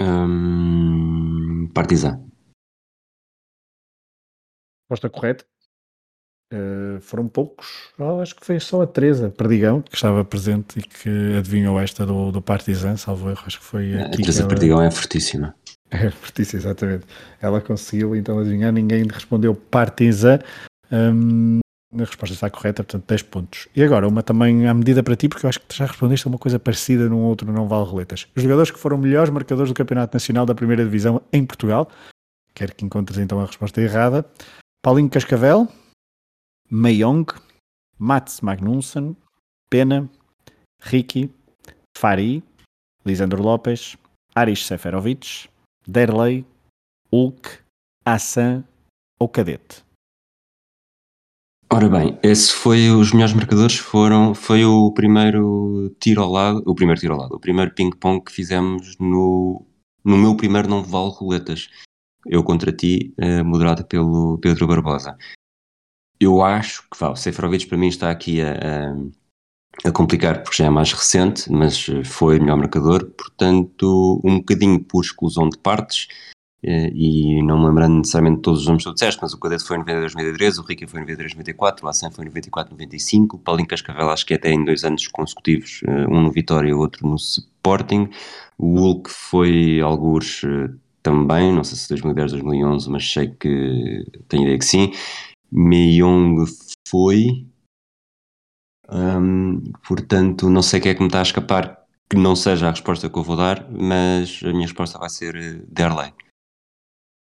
[0.00, 2.24] Um, Partizan.
[4.90, 5.44] Resposta correta.
[6.52, 10.82] Uh, foram poucos, oh, acho que foi só a Teresa Perdigão que estava presente e
[10.82, 14.48] que adivinhou esta do, do Partizan, salvo erro, acho que foi a Teresa ela...
[14.50, 15.56] Perdigão é fortíssima.
[15.94, 17.06] É, Pertícia, exatamente.
[17.40, 20.40] Ela conseguiu então adivinhar, ninguém respondeu Partizan.
[20.90, 21.60] Hum,
[21.94, 23.68] a resposta está correta, portanto 10 pontos.
[23.74, 26.30] E agora, uma também à medida para ti, porque eu acho que já respondeste a
[26.30, 28.26] uma coisa parecida num outro não vale roletas.
[28.34, 31.88] Os jogadores que foram melhores marcadores do Campeonato Nacional da Primeira Divisão em Portugal.
[32.52, 34.24] Quero que encontres então a resposta errada.
[34.82, 35.68] Paulinho Cascavel,
[36.70, 37.26] Mayong,
[37.98, 39.16] Mats Magnussen,
[39.70, 40.08] Pena,
[40.82, 41.30] Ricky,
[41.96, 42.42] Fari,
[43.06, 43.96] Lisandro Lopes,
[44.34, 45.48] Aris Seferovic,
[45.86, 46.46] Derley,
[47.12, 47.58] Hulk,
[48.04, 48.64] Assan
[49.18, 49.84] ou Cadete?
[51.72, 56.74] Ora bem, esse foi os melhores marcadores foram foi o primeiro tiro ao lado, o
[56.74, 59.66] primeiro tiro ao lado, o primeiro ping-pong que fizemos no
[60.04, 61.70] no meu primeiro não vale roletas.
[62.26, 65.16] Eu contra ti, eh, moderado pelo Pedro Barbosa.
[66.20, 68.94] Eu acho que vá, o Seferovic para mim está aqui a, a,
[69.84, 74.82] a, complicar porque já é mais recente, mas foi o melhor marcador, portanto, um bocadinho
[74.82, 76.08] por exclusão de partes,
[76.62, 79.64] eh, e não me lembrando necessariamente todos os nomes que tu disseste, mas o Cadete
[79.64, 83.68] foi em 92-93, o Ricky foi em 92-94, o Assan foi em 94-95, o Paulinho
[83.68, 87.16] Cascavel acho que até em dois anos consecutivos, eh, um no Vitória e outro no
[87.16, 88.08] Sporting,
[88.58, 90.42] o Hulk foi alguns
[91.02, 94.90] também, não sei se 2010, 2011, mas sei que tenho ideia que sim,
[95.52, 96.46] Meyong
[96.88, 97.46] foi,
[98.90, 102.70] um, portanto não sei quem é que me está a escapar que não seja a
[102.70, 106.12] resposta que eu vou dar, mas a minha resposta vai ser eh, Derley.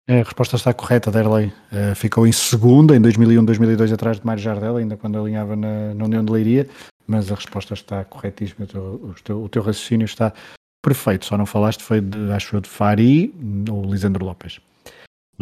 [0.09, 1.47] A resposta está correta, Derley.
[1.71, 5.93] Uh, ficou em segundo em 2001, 2002, atrás de Mário Jardel, ainda quando alinhava na,
[5.93, 6.69] na União de Leiria,
[7.05, 10.33] mas a resposta está corretíssima, o teu, o teu, o teu raciocínio está
[10.81, 13.33] perfeito, só não falaste foi de, acho eu, de Fari
[13.69, 14.61] ou Lisandro Lopes.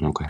[0.01, 0.25] Ok.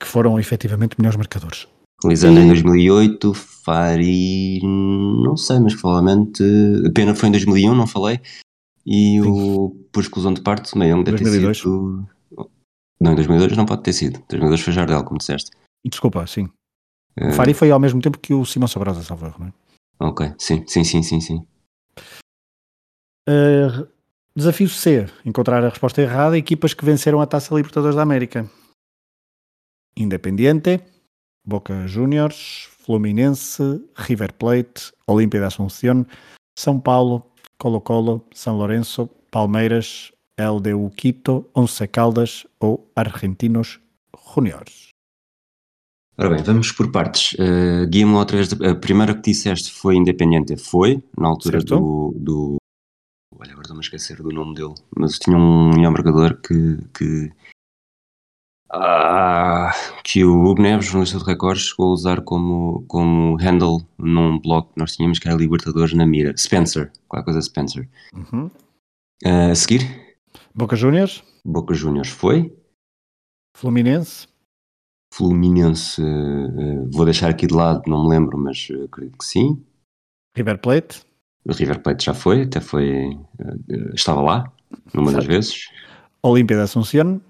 [0.00, 1.68] Que foram efetivamente melhores marcadores.
[2.04, 6.42] Lisandro em 2008, Fari, não sei, mas provavelmente.
[6.86, 8.20] A pena foi em 2001, não falei.
[8.84, 9.22] E Sim.
[9.22, 11.56] o, por exclusão de parte, Meião deve 2002.
[11.56, 12.08] ter sido.
[13.00, 14.22] Não, em 2002 não pode ter sido.
[14.28, 15.50] 2002 foi Jardel, como disseste.
[15.84, 16.44] Desculpa, sim.
[17.18, 17.28] Uh...
[17.28, 19.52] O Fari foi ao mesmo tempo que o Simão Sobrosa, salvo não é?
[19.98, 21.20] Ok, sim, sim, sim, sim.
[21.20, 21.46] sim.
[23.28, 23.88] Uh,
[24.36, 26.38] desafio C: encontrar a resposta errada.
[26.38, 28.48] Equipas que venceram a Taça Libertadores da América:
[29.96, 30.80] Independiente,
[31.46, 33.62] Boca Juniors, Fluminense,
[33.96, 36.04] River Plate, Olímpia de Asunción,
[36.58, 37.24] São Paulo,
[37.56, 43.78] Colo-Colo, São Lourenço, Palmeiras, LDU Quito, Once Caldas ou Argentinos
[44.34, 44.88] Juniors.
[46.18, 47.34] Ora bem, vamos por partes.
[47.34, 48.52] Uh, Guia-me outra vez.
[48.52, 52.56] A primeira que disseste foi Independente, foi, na altura do, do.
[53.38, 57.30] Olha, agora estou-me a esquecer do nome dele, mas tinha um embargador que, que
[58.70, 59.70] ah,
[60.02, 64.68] que o Hugo Neves, jornalista de recordes, chegou a usar como, como handle num blog
[64.72, 66.34] que nós tínhamos, que era Libertadores na Mira.
[66.36, 67.88] Spencer, qualquer coisa Spencer.
[68.12, 68.50] Uhum.
[69.24, 70.16] Uh, a seguir?
[70.54, 71.22] Boca Juniors.
[71.44, 72.52] Boca Juniors foi.
[73.56, 74.26] Fluminense.
[75.14, 79.64] Fluminense, uh, vou deixar aqui de lado, não me lembro, mas acredito que sim.
[80.36, 81.02] River Plate.
[81.48, 83.14] O River Plate já foi, até foi.
[83.38, 84.52] Uh, estava lá,
[84.92, 85.68] numa das vezes.
[86.20, 87.20] Olímpia de Assunción.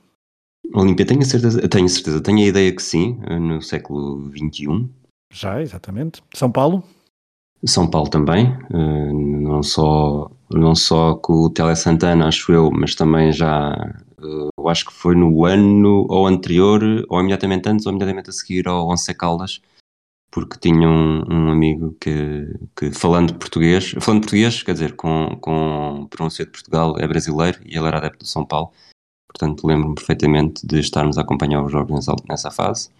[0.75, 4.89] Olímpia, tenho certeza, tenho certeza, tenho a ideia que sim, no século XXI.
[5.33, 6.23] Já, exatamente.
[6.35, 6.83] São Paulo?
[7.65, 12.95] São Paulo também, eh, não só, não só com o Tele Santana, acho eu, mas
[12.95, 13.75] também já,
[14.23, 18.33] eh, eu acho que foi no ano ou anterior, ou imediatamente antes, ou imediatamente a
[18.33, 19.61] seguir ao Once Caldas,
[20.31, 26.07] porque tinha um, um amigo que, que, falando português, falando português, quer dizer, com, com
[26.11, 28.71] pronúncia de Portugal, é brasileiro, e ele era adepto do São Paulo,
[29.39, 32.91] Portanto, lembro-me perfeitamente de estarmos a acompanhar os jogos nessa fase.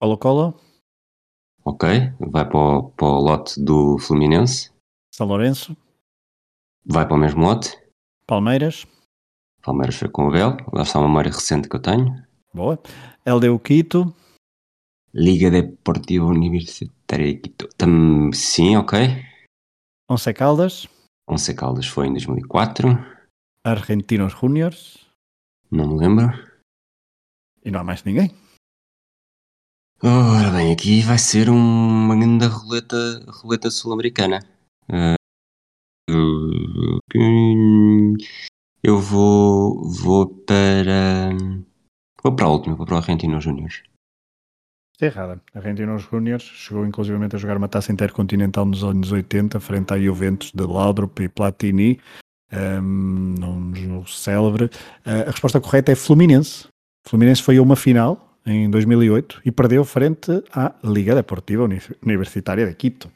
[0.00, 0.58] Colo-Colo.
[1.62, 1.86] Ok,
[2.18, 4.72] vai para o, para o lote do Fluminense.
[5.14, 5.76] São Lourenço.
[6.86, 7.78] Vai para o mesmo lote.
[8.26, 8.86] Palmeiras.
[9.62, 12.06] Palmeiras foi com o Bel, lá está uma memória recente que eu tenho.
[12.54, 12.80] Boa.
[13.26, 14.14] LDU Quito.
[15.12, 17.68] Liga Deportiva Universitária de Quito.
[17.76, 18.98] Tam, sim, ok.
[20.08, 20.88] Once Caldas.
[21.28, 22.88] Once Caldas foi em 2004.
[23.62, 25.09] Argentinos Juniors.
[25.70, 26.26] Não me lembro.
[27.64, 28.34] E não há mais ninguém?
[30.02, 32.96] Ora bem, aqui vai ser uma grande roleta,
[33.28, 34.40] roleta sul-americana.
[34.88, 35.14] Uh,
[38.82, 41.30] eu vou, vou para.
[42.22, 43.84] Vou para a última, vou para o Argentinos Júniors.
[44.94, 45.40] Está errada.
[45.54, 50.50] Argentinos Júniors chegou inclusivamente a jogar uma taça intercontinental nos anos 80, frente a Juventus
[50.50, 52.00] de Laudrup e Platini
[52.52, 54.64] um, num jogo célebre.
[55.06, 56.66] Uh, a resposta correta é Fluminense.
[57.06, 61.68] Fluminense foi a uma final em 2008 e perdeu frente à Liga Deportiva
[62.02, 63.10] Universitária de Quito.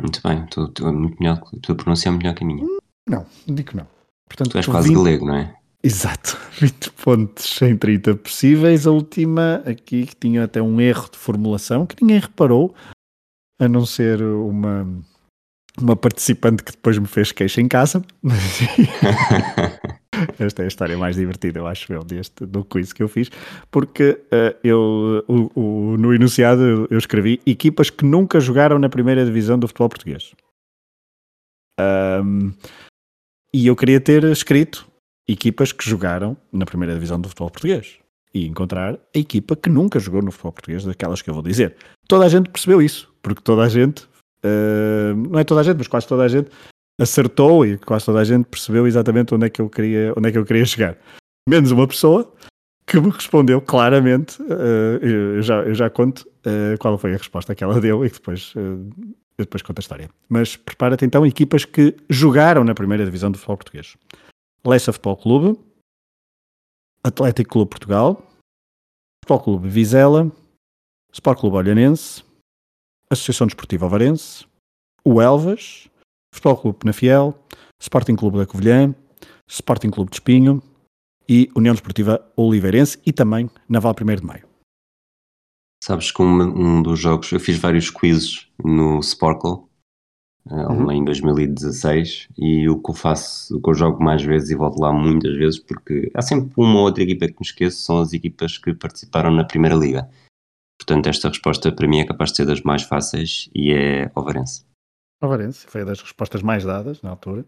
[0.00, 2.64] Muito bem, tu, tu, é muito melhor, tu é melhor que a minha.
[3.08, 3.86] Não, digo não.
[4.26, 4.96] Portanto, tu és quase 20...
[4.96, 5.54] galego, não é?
[5.82, 8.86] Exato, 20 pontos em 30 possíveis.
[8.86, 12.74] A última aqui que tinha até um erro de formulação que ninguém reparou,
[13.60, 14.86] a não ser uma
[15.80, 18.04] uma participante que depois me fez queixa em casa.
[20.38, 23.30] Esta é a história mais divertida, eu acho, eu, deste, do quiz que eu fiz,
[23.70, 29.24] porque uh, eu, o, o, no enunciado eu escrevi equipas que nunca jogaram na primeira
[29.24, 30.32] divisão do futebol português.
[31.80, 32.52] Um,
[33.52, 34.86] e eu queria ter escrito
[35.26, 37.98] equipas que jogaram na primeira divisão do futebol português
[38.34, 41.76] e encontrar a equipa que nunca jogou no futebol português, daquelas que eu vou dizer.
[42.08, 44.06] Toda a gente percebeu isso, porque toda a gente
[44.44, 46.50] uh, não é toda a gente, mas quase toda a gente
[47.00, 50.32] acertou e quase toda a gente percebeu exatamente onde é que eu queria, onde é
[50.32, 50.96] que eu queria chegar.
[51.48, 52.32] Menos uma pessoa
[52.86, 57.54] que me respondeu claramente, uh, eu, já, eu já conto uh, qual foi a resposta
[57.54, 58.90] que ela deu e que depois, uh,
[59.38, 60.10] depois conto a história.
[60.28, 63.96] Mas prepara-te então equipas que jogaram na primeira divisão do futebol português.
[64.64, 65.60] Leça Futebol Clube,
[67.02, 68.30] Atlético Clube Portugal,
[69.24, 70.30] Futebol Clube Vizela,
[71.12, 72.22] Sport Clube Olhanense,
[73.12, 74.46] Associação Desportiva Alvarense,
[75.04, 75.88] o Elvas,
[76.34, 77.38] Futebol Clube Penafiel,
[77.80, 78.94] Sporting Clube da Covilhã,
[79.48, 80.62] Sporting Clube de Espinho
[81.28, 84.48] e União Desportiva Oliveirense e também Naval 1 de Maio.
[85.84, 89.64] Sabes que um, um dos jogos, eu fiz vários quizzes no Sporkle,
[90.46, 90.90] uhum.
[90.92, 94.80] em 2016, e o que eu faço, o que eu jogo mais vezes e volto
[94.80, 98.12] lá muitas vezes, porque há sempre uma ou outra equipa que me esqueço, são as
[98.12, 100.08] equipas que participaram na Primeira Liga.
[100.84, 104.64] Portanto, esta resposta para mim é capaz de ser das mais fáceis e é Ovarense.
[105.22, 107.44] Ovarense, foi das respostas mais dadas na altura.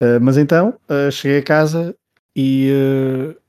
[0.00, 1.96] Uh, mas então, uh, cheguei a casa
[2.34, 3.40] e uh,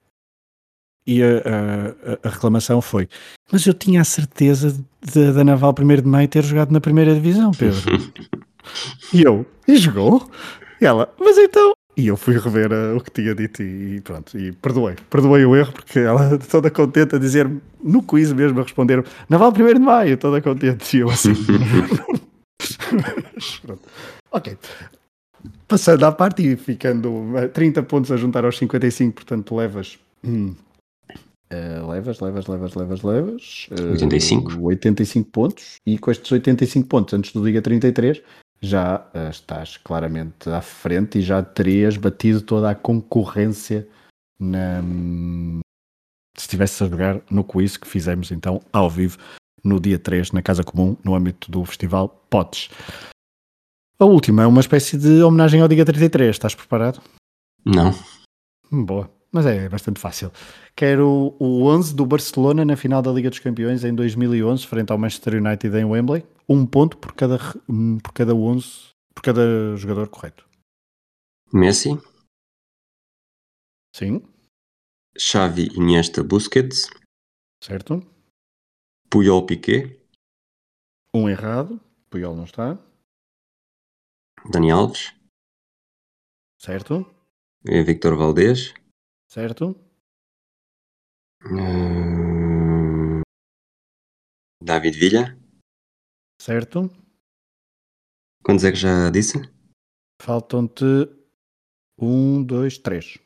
[1.06, 3.08] e a, a, a, reclamação foi:
[3.52, 7.52] Mas eu tinha a certeza da Naval 1 de Maio ter jogado na primeira divisão,
[7.52, 7.92] Pedro.
[9.14, 10.30] e eu: E jogou?
[10.80, 11.74] E ela: Mas então.
[11.96, 14.96] E eu fui rever uh, o que tinha dito e, e pronto, e perdoei.
[15.10, 17.50] Perdoei o erro porque ela toda contente a dizer
[17.84, 20.98] no quiz mesmo a responder Naval 1 de Maio, toda contente.
[20.98, 21.34] E eu assim.
[24.32, 24.58] ok.
[25.68, 30.00] Passando à parte e ficando 30 pontos a juntar aos 55, portanto levas.
[30.24, 30.56] Hum,
[31.52, 33.68] Uh, levas, levas, levas, levas, levas.
[33.72, 34.64] Uh, 85.
[34.64, 35.76] 85 pontos.
[35.86, 38.22] E com estes 85 pontos antes do Liga 33,
[38.62, 43.88] já uh, estás claramente à frente e já terias batido toda a concorrência
[44.40, 44.82] na...
[46.38, 49.18] se estivesse a jogar no quiz que fizemos então ao vivo
[49.64, 52.70] no dia 3 na Casa Comum, no âmbito do Festival Potes.
[54.00, 56.36] A última é uma espécie de homenagem ao Liga 33.
[56.36, 57.00] Estás preparado?
[57.64, 57.94] Não.
[58.72, 60.32] Boa mas é bastante fácil.
[60.76, 64.98] Quero o 11 do Barcelona na final da Liga dos Campeões em 2011, frente ao
[64.98, 66.26] Manchester United em Wembley.
[66.48, 70.46] Um ponto por cada, por cada 11, por cada jogador correto.
[71.54, 71.90] Messi.
[73.96, 74.22] Sim.
[75.18, 76.90] Xavi, Iniesta, Busquets.
[77.64, 78.02] Certo.
[79.10, 80.00] Puyol, Piquet.
[81.14, 81.80] Um errado.
[82.10, 82.78] Puyol não está.
[84.50, 85.14] Dani Alves.
[86.58, 87.06] Certo.
[87.64, 88.74] Victor Valdez.
[89.32, 89.74] Certo?
[91.46, 93.22] Hum...
[94.62, 95.38] David Villa.
[96.38, 96.92] Certo?
[98.44, 99.38] Quantos é que já disse?
[100.22, 100.84] Faltam-te
[101.98, 103.20] um, dois, três.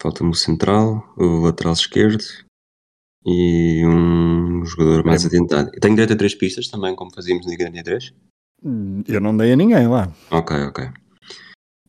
[0.00, 2.22] Falta-me o central, o lateral esquerdo
[3.26, 5.72] e um jogador mais adiantado.
[5.72, 8.14] Tenho direito a três pistas também, como fazíamos no Liga 3?
[8.62, 10.08] Hum, eu não dei a ninguém lá.
[10.30, 11.01] Ok, ok.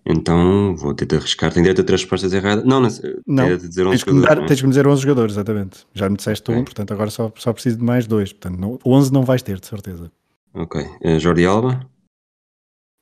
[0.05, 1.53] Então vou ter de arriscar.
[1.53, 2.65] Tem direito a três respostas erradas?
[2.65, 2.89] Não, não,
[3.25, 3.47] não.
[3.47, 4.45] Tem de dizer 11 tens, que dar, é?
[4.45, 5.87] tens que me dizer 11 jogadores, exatamente.
[5.93, 6.61] Já me disseste okay.
[6.61, 8.33] um, portanto agora só, só preciso de mais dois.
[8.33, 10.11] Portanto, não, 11 não vais ter, de certeza.
[10.53, 10.81] Ok.
[10.81, 11.89] Uh, Jordi Alba?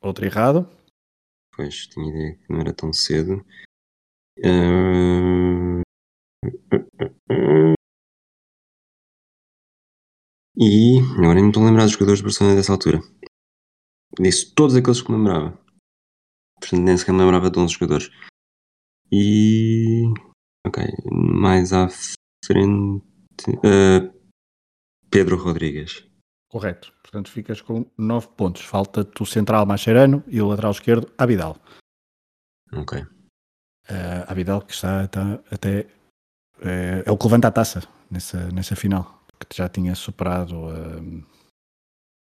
[0.02, 0.68] Outro errado.
[1.56, 3.44] Pois, tinha ideia que não era tão cedo.
[4.40, 5.82] Uh...
[10.58, 13.02] E agora me estou a lembrar dos jogadores de Barcelona dessa altura.
[14.20, 15.61] Disse todos aqueles que me lembrava.
[16.72, 18.10] Portanto, nem sequer me lembrava de 11 jogadores.
[19.12, 20.06] E.
[20.66, 21.90] Ok, mais à
[22.46, 23.04] frente.
[23.50, 24.14] Uh,
[25.10, 26.08] Pedro Rodrigues.
[26.50, 26.94] Correto.
[27.02, 28.62] Portanto, ficas com 9 pontos.
[28.62, 31.58] Falta-te o central Macherano e o lateral esquerdo Abidal.
[32.74, 33.02] Ok.
[33.02, 33.08] Uh,
[34.28, 35.88] Abidal que está, está até.
[36.62, 39.26] É, é, o que levanta a taça nessa, nessa final.
[39.50, 40.56] Que já tinha superado.
[40.68, 41.26] Uh,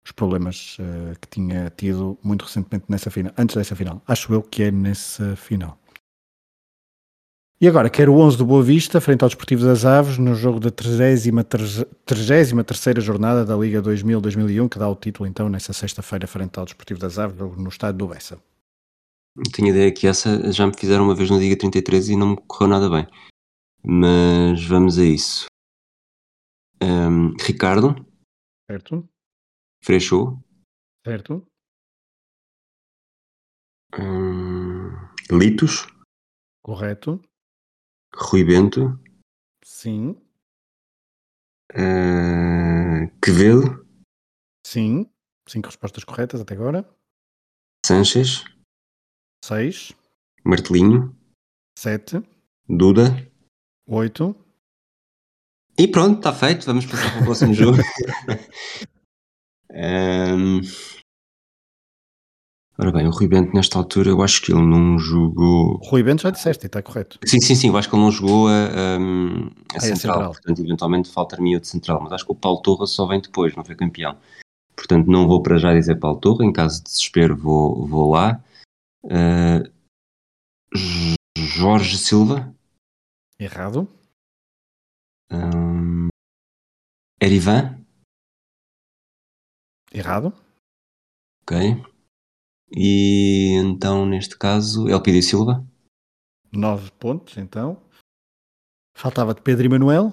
[0.04, 4.02] os problemas uh, que tinha tido muito recentemente nessa final, antes dessa final.
[4.06, 5.78] Acho eu que é nessa final.
[7.62, 10.59] E agora, quero o 11 do Boa Vista, frente ao Desportivo das Aves, no jogo
[10.59, 11.30] da 33
[13.05, 17.18] jornada da Liga 2000-2001, que dá o título então nessa sexta-feira, frente ao Desportivo das
[17.18, 18.42] Aves, no estádio do Bessa.
[19.53, 22.36] Tenho ideia que essa já me fizeram uma vez na Liga 33 e não me
[22.48, 23.07] correu nada bem.
[23.84, 25.44] Mas vamos a isso.
[26.82, 27.94] Um, Ricardo.
[28.70, 29.07] Certo.
[29.83, 30.39] Freixo.
[31.05, 31.47] Certo.
[33.99, 34.91] Hum,
[35.31, 35.87] Litos.
[36.62, 37.20] Correto.
[38.14, 38.99] Rui Bento.
[39.64, 40.11] Sim.
[41.72, 43.87] Uh, Quevedo.
[44.66, 45.11] Sim.
[45.49, 46.89] Cinco respostas corretas até agora.
[47.85, 48.45] Sanches.
[49.45, 49.93] Seis.
[50.45, 51.16] Martelinho.
[51.76, 52.22] Sete.
[52.68, 53.05] Duda.
[53.87, 54.37] Oito.
[55.78, 56.66] E pronto, está feito.
[56.66, 57.78] Vamos passar para o próximo jogo.
[59.72, 60.60] Um...
[62.78, 65.74] Ora bem, o Rui Bento nesta altura eu acho que ele não jogou.
[65.74, 67.18] O Rui Bento já disseste, está correto.
[67.26, 70.32] Sim, sim, sim, eu acho que ele não jogou a, a, a ah, central, central,
[70.32, 73.64] portanto eventualmente falta-me de central, mas acho que o Paulo Torra só vem depois, não
[73.64, 74.16] foi campeão.
[74.74, 78.42] Portanto não vou para já dizer Paulo Torra, em caso de desespero vou, vou lá.
[79.04, 79.70] Uh,
[81.36, 82.54] Jorge Silva.
[83.38, 83.86] Errado.
[85.30, 86.08] Um,
[87.22, 87.80] Erivan,
[89.93, 90.32] Errado.
[91.43, 91.57] ok.
[92.72, 95.66] E então, neste caso, Elpidio Silva.
[96.53, 97.82] 9 pontos, então.
[98.97, 100.12] Faltava-te Pedro Emanuel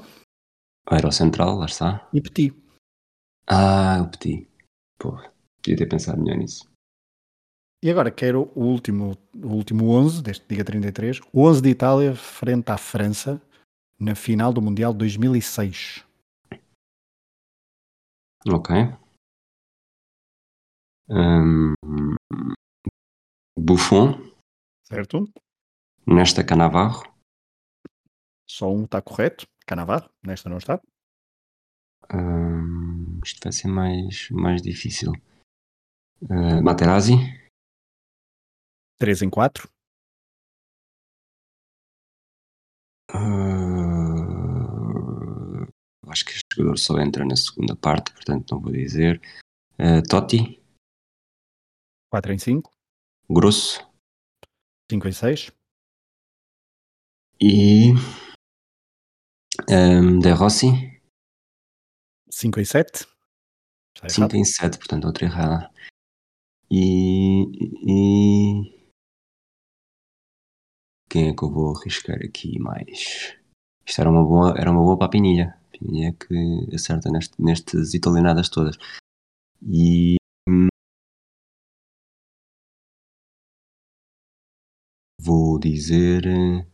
[0.90, 2.08] Era o central, lá está.
[2.14, 2.54] e Petit.
[3.46, 4.50] Ah, o Petit.
[5.00, 5.12] Pô,
[5.58, 6.68] podia ter pensado melhor nisso.
[7.84, 11.20] E agora quero o último, o último 11 deste Liga 33.
[11.32, 13.40] O 11 de Itália frente à França
[14.00, 16.04] na final do Mundial 2006.
[18.48, 18.74] Ok.
[21.10, 21.74] Um,
[23.58, 24.14] Buffon,
[24.84, 25.26] Certo?
[26.06, 27.04] Nesta Canavarro,
[28.50, 29.46] Só um está correto.
[29.66, 30.80] Canavar, nesta não está.
[32.14, 35.12] um, isto vai ser mais, mais difícil.
[36.22, 37.14] Uh, Materazzi,
[39.00, 39.68] 3 em 4.
[43.14, 45.68] uh,
[46.10, 49.22] acho que este jogador só entra na segunda parte, portanto não vou dizer.
[49.80, 50.60] Uh, Totti,
[52.10, 52.72] 4 em 5.
[53.30, 53.86] Grosso
[54.90, 55.52] 5 em 6.
[57.42, 57.92] e
[59.70, 61.02] um, De Rossi,
[62.30, 63.06] 5 em 7.
[63.96, 64.36] Está 5 errado.
[64.36, 65.72] em 7, portanto outra errada.
[66.70, 67.44] E,
[67.86, 68.78] e
[71.10, 73.36] quem é que eu vou arriscar aqui mais?
[73.86, 75.58] Isto era uma boa, era uma boa para a Pinilha.
[75.72, 78.78] Pinilha que acerta neste, nestas italianadas todas.
[79.62, 80.17] E
[85.58, 86.66] vou dizer eh,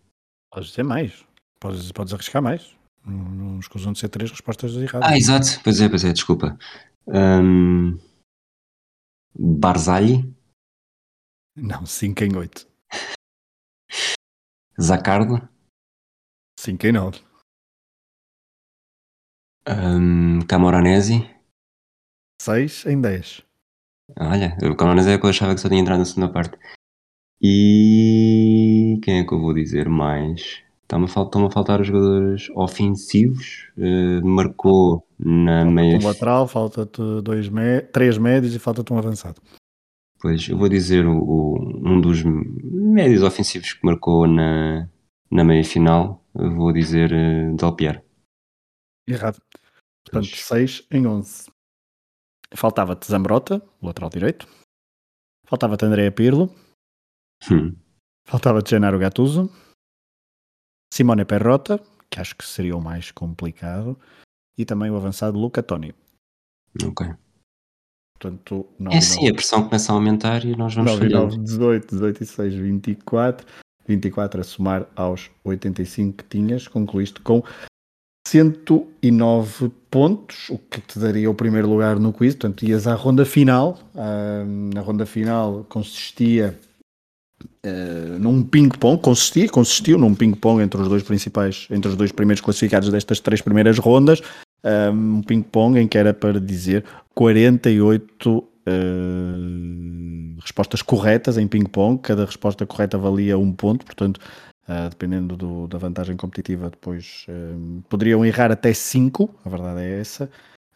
[0.52, 1.26] Podes dizer mais.
[1.60, 2.76] Podes, podes arriscar mais.
[3.06, 5.10] Não, não escusam de ser três respostas erradas.
[5.10, 6.58] Ah, exato, pois é, pois é, desculpa.
[7.08, 7.98] Hum,
[9.36, 10.34] Barzagli,
[11.56, 12.68] Não, 5 em 8.
[14.80, 15.48] Zaccardo,
[16.60, 17.20] 5 em 9.
[19.68, 21.30] hum, Camoranesi.
[22.42, 23.42] 6 em 10.
[24.20, 26.58] Olha, o Camoranesi é que eu achava que só tinha entrado na segunda parte.
[27.42, 28.63] E
[29.04, 30.62] quem é que eu vou dizer mais?
[30.84, 33.70] Está-me a, fal- estão-me a faltar os jogadores ofensivos.
[33.78, 35.98] Eh, marcou na meia.
[35.98, 39.42] Um lateral, falta-te dois mé três médios e falta-te um avançado.
[40.20, 44.88] Pois, eu vou dizer o, o- um dos médios ofensivos que marcou na,
[45.32, 46.24] na meia final.
[46.36, 48.02] Eu vou dizer uh, Del Piero.
[49.08, 49.42] Errado.
[50.06, 50.46] Portanto, Pois.
[50.46, 51.52] 6 em 11.
[52.56, 54.48] Faltava-te Zambrota, o lateral direito.
[55.48, 56.54] Faltava-te Andrea Pirlo.
[57.52, 57.76] Hum,
[58.26, 59.50] Faltava-te Gennaro Gattuso.
[60.94, 63.98] Simone Perrota, que acho que seria o mais complicado.
[64.58, 65.94] E também o avançado Luca Toni.
[66.86, 67.08] ok.
[68.20, 69.30] Portanto, 9 É sim, 9.
[69.32, 71.32] a pressão começa a aumentar e nós vamos 9 e falhando.
[71.36, 73.48] 9, 18, 18 e 6, 24.
[73.86, 76.68] 24 a somar aos 85 que tinhas.
[76.70, 77.44] Concluíste com
[78.26, 82.34] 109 pontos, o que te daria o primeiro lugar no quiz.
[82.36, 83.78] Portanto, ias à ronda final.
[84.74, 86.58] Na ronda final consistia
[87.64, 92.42] eh, num ping-pong, consistia, consistiu num ping-pong entre os dois principais, entre os dois primeiros
[92.42, 94.22] classificados destas três primeiras rondas.
[94.64, 102.00] Ah, um ping-pong em que era para dizer 48 eh, respostas corretas em ping-pong.
[102.02, 104.20] Cada resposta correta valia um ponto, portanto,
[104.68, 107.56] ah, dependendo do- da vantagem competitiva, depois eh,
[107.90, 110.30] poderiam errar até 5, a verdade é essa.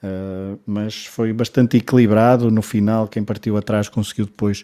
[0.03, 2.51] Uh, mas foi bastante equilibrado.
[2.51, 4.63] No final, quem partiu atrás conseguiu depois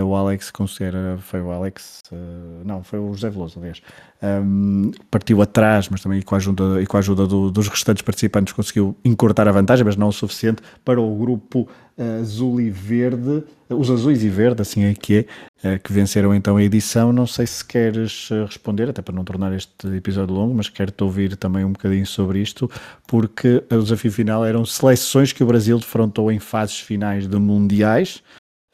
[0.00, 2.16] uh, o Alex uh, foi o Alex, uh,
[2.64, 3.80] não, foi o José Veloso, aliás.
[4.22, 8.02] Um, partiu atrás, mas também com a ajuda, e com a ajuda do- dos restantes
[8.02, 11.68] participantes conseguiu encurtar a vantagem, mas não o suficiente para o grupo
[12.20, 15.26] azul e verde, os azuis e verde, assim é que
[15.62, 17.12] é, uh, que venceram então a edição.
[17.12, 21.36] Não sei se queres responder, até para não tornar este episódio longo, mas quero-te ouvir
[21.36, 22.70] também um bocadinho sobre isto,
[23.06, 28.22] porque o desafio final eram seleções que o Brasil defrontou em fases finais de mundiais.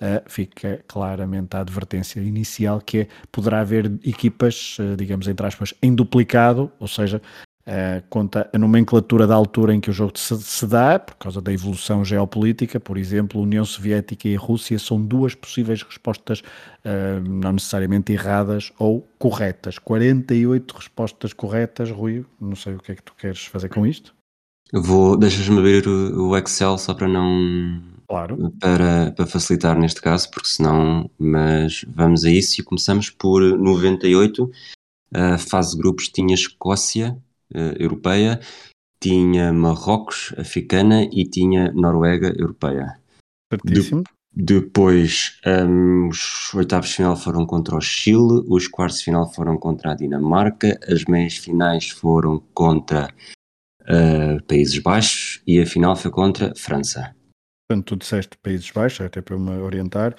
[0.01, 5.75] Uh, fica claramente a advertência inicial que é poderá haver equipas, uh, digamos entre aspas,
[5.83, 7.21] em duplicado, ou seja,
[7.67, 11.41] uh, conta a nomenclatura da altura em que o jogo se, se dá, por causa
[11.41, 17.53] da evolução geopolítica, por exemplo, União Soviética e Rússia são duas possíveis respostas, uh, não
[17.53, 19.79] necessariamente erradas ou corretas.
[19.79, 24.15] 48 respostas corretas, Rui, não sei o que é que tu queres fazer com isto.
[24.73, 27.83] Vou, deixas-me abrir o Excel só para não.
[28.11, 28.53] Claro.
[28.59, 31.09] Para, para facilitar neste caso, porque senão.
[31.17, 34.51] Mas vamos a isso e começamos por 98.
[35.15, 37.17] A fase de grupos tinha Escócia,
[37.55, 38.41] eh, europeia,
[39.01, 42.99] tinha Marrocos, africana e tinha Noruega, europeia.
[43.49, 44.03] Certíssimo.
[44.35, 49.57] Depois, hum, os oitavos de final foram contra o Chile, os quartos de final foram
[49.57, 53.09] contra a Dinamarca, as meias finais foram contra
[53.83, 57.15] uh, Países Baixos e a final foi contra França.
[57.71, 60.17] Portanto, tu disseste Países Baixos, até para me orientar,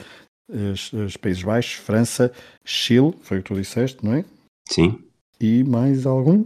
[0.47, 2.32] os, os Países Baixos, França,
[2.64, 4.24] Chile, foi o que tu disseste, não é?
[4.70, 4.99] Sim.
[5.38, 6.45] E mais algum?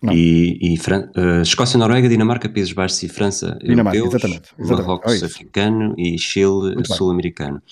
[0.00, 0.14] Não.
[0.14, 4.86] E, e uh, Escócia, Noruega, Dinamarca, Países Baixos e França, Dinamarca, europeus, exatamente, exatamente.
[4.86, 7.62] Marrocos, Oh, africano e Chile, sul-americano.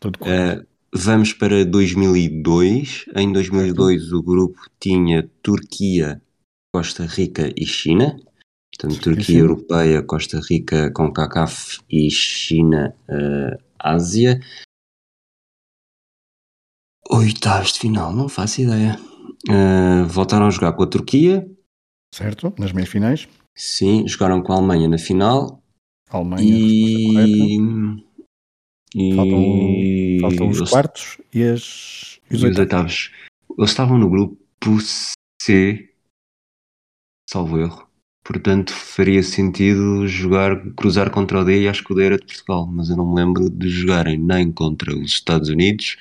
[0.00, 0.62] Tudo correto.
[0.62, 3.04] Uh, vamos para 2002.
[3.14, 6.22] Em 2002 o grupo tinha Turquia,
[6.72, 8.18] Costa Rica e China.
[8.78, 9.38] Portanto, Turquia.
[9.38, 14.40] Europeia, Costa Rica com CACAF e China uh, Ásia.
[17.10, 18.98] Oitavos de final, não faço ideia.
[19.48, 21.48] Uh, voltaram a jogar com a Turquia.
[22.12, 22.52] certo?
[22.58, 23.28] Nas meias finais.
[23.56, 25.62] Sim, jogaram com a Alemanha na final.
[26.10, 26.44] Alemanha.
[26.44, 27.56] E.
[28.94, 30.18] e...
[30.20, 32.58] Faltam os eles- quartos e, as, e os e os oitavos.
[32.58, 33.10] oitavos.
[33.58, 34.36] Eles estavam no grupo
[35.40, 35.94] C,
[37.30, 37.86] salvo erro.
[38.26, 42.26] Portanto, faria sentido jogar, cruzar contra o D e acho que o D era de
[42.26, 45.96] Portugal, mas eu não me lembro de jogarem nem contra os Estados Unidos,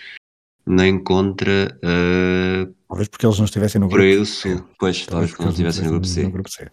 [0.65, 4.25] nem contra a Talvez porque eles não estivessem no grupo.
[4.25, 4.63] Sul.
[4.79, 6.23] Pois, talvez porque porque não estivessem no grupo C.
[6.23, 6.71] no grupo C.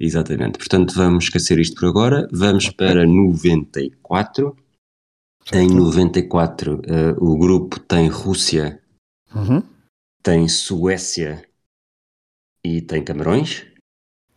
[0.00, 0.58] Exatamente.
[0.58, 2.28] Portanto, vamos esquecer isto por agora.
[2.32, 4.56] Vamos para 94.
[5.52, 5.74] Em Certo?
[5.74, 8.80] 94, eh, o grupo tem Rússia,
[9.34, 9.62] Uhum.
[10.22, 11.44] tem Suécia
[12.64, 13.66] e tem Camarões.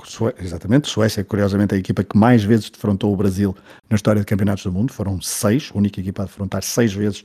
[0.08, 3.56] Sué- Exatamente, Suécia, curiosamente, é a equipa que mais vezes defrontou o Brasil
[3.90, 4.92] na história de campeonatos do mundo.
[4.94, 7.24] Foram seis, a única equipa a defrontar seis vezes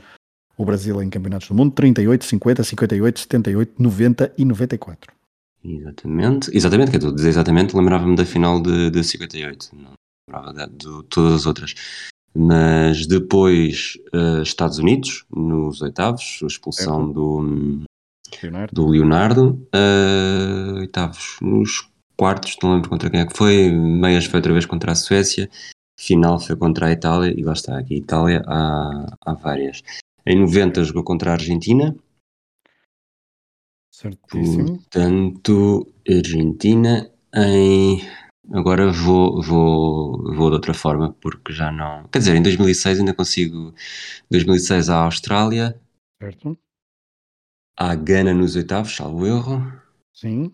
[0.58, 5.12] o Brasil em campeonatos do mundo: 38, 50, 58, 78, 90 e 94.
[5.64, 6.50] Exatamente.
[6.56, 9.90] Exatamente, que eu estou a dizer exatamente, lembrava-me da final de, de 58, não
[10.28, 11.74] lembrava da- de, todas as outras.
[12.34, 17.80] Mas depois, eh, Estados Unidos, nos oitavos, a expulsão do,
[18.42, 18.74] Leonardo.
[18.74, 19.66] do Leonardo.
[19.72, 23.70] eh, oitavos, nos quartos, não lembro contra quem é que foi.
[23.70, 25.50] Meias foi outra vez contra a Suécia.
[25.98, 27.34] Final foi contra a Itália.
[27.36, 29.82] E lá está, aqui Itália há, há várias.
[30.26, 31.94] Em 90 jogou contra a Argentina.
[33.90, 34.78] Certíssimo.
[34.78, 38.00] Portanto, Argentina em.
[38.52, 42.04] Agora vou, vou, vou de outra forma, porque já não.
[42.08, 43.74] Quer dizer, em 2006 ainda consigo.
[44.30, 45.80] 2006 a Austrália,
[46.22, 46.56] Certo?
[47.76, 49.72] a Gana nos oitavos, salvo erro.
[50.12, 50.52] Sim.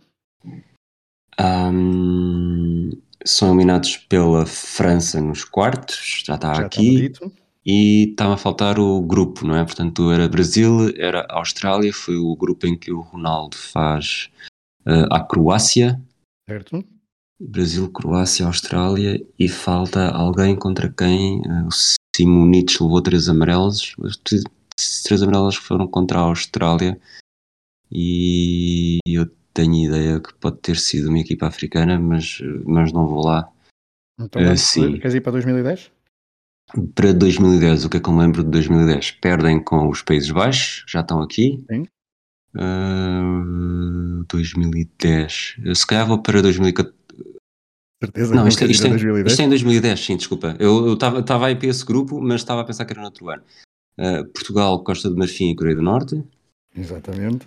[1.38, 2.90] Ahm,
[3.24, 7.12] são eliminados pela França nos quartos, já está Já aqui.
[7.64, 9.64] E estava a faltar o grupo, não é?
[9.64, 14.30] Portanto, era Brasil, era Austrália, foi o grupo em que o Ronaldo faz
[14.84, 16.00] eh, a Croácia.
[16.48, 16.84] Certo?
[17.40, 21.68] Brasil, Croácia, Austrália e falta alguém contra quem eh, o
[22.16, 23.94] Simonich levou três amarelos.
[23.98, 24.42] Os três-
[25.04, 27.00] três amarelos foram contra a Austrália
[27.90, 33.24] e eu tenho ideia que pode ter sido uma equipa africana, mas, mas não vou
[33.24, 33.48] lá.
[34.20, 34.98] Então, Eh, vamos- sim.
[34.98, 35.90] queres ir para 2010?
[36.94, 39.10] Para 2010, o que é que eu me lembro de 2010?
[39.12, 41.62] Perdem com os Países Baixos, já estão aqui.
[41.70, 41.84] Sim.
[42.54, 45.56] Ah, 2010.
[45.64, 46.96] Eu, Se calhar vou para 2014.
[48.02, 49.30] Certeza Não, isto, isto, é, 2010?
[49.32, 50.56] isto é em 2010, sim, desculpa.
[50.58, 53.42] Eu estava aí para esse grupo, mas estava a pensar que era no outro ano.
[53.98, 56.22] Ah, Portugal, Costa do Marfim e Coreia do Norte.
[56.74, 57.46] Exatamente.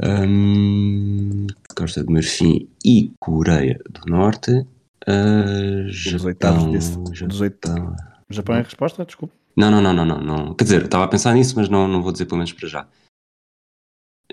[0.00, 1.46] Ahm,
[1.76, 4.66] Costa do Marfim e Coreia do Norte.
[5.06, 7.96] Ah, Dos oitavos Japão, desse- dos oit- Japão.
[8.30, 9.04] Japão é a resposta?
[9.04, 9.34] Desculpa.
[9.56, 10.54] Não, não, não, não, não, não.
[10.54, 12.86] Quer dizer, estava a pensar nisso, mas não, não vou dizer pelo menos para já.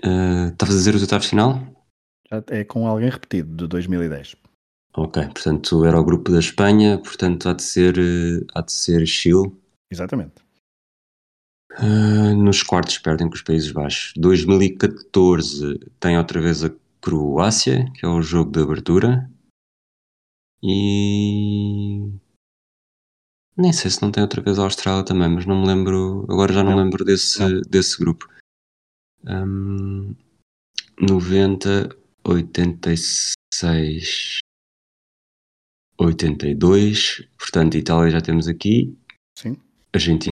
[0.04, 1.60] Ah, Estavas a dizer os oitavos de final?
[2.50, 4.36] É com alguém repetido de 2010.
[4.96, 9.06] Ok, portanto era o grupo da Espanha, portanto há de ser, eh, há de ser
[9.06, 9.52] Chile.
[9.90, 10.34] Exatamente.
[11.78, 14.12] Ah, nos quartos perdem com os Países Baixos.
[14.16, 16.70] 2014 tem outra vez a
[17.00, 19.30] Croácia, que é o jogo de abertura.
[20.62, 22.10] E.
[23.56, 26.24] Nem sei se não tem outra vez a Austrália também, mas não me lembro.
[26.30, 26.78] Agora já não, Não.
[26.78, 27.60] me lembro desse, Não.
[27.62, 28.26] desse grupo.
[29.26, 30.14] Ahm,
[31.00, 31.88] 90,
[32.24, 34.38] 86,
[35.98, 37.28] 82.
[37.38, 38.96] Portanto, Itália já temos aqui.
[39.38, 39.56] Sim.
[39.92, 40.30] Argentina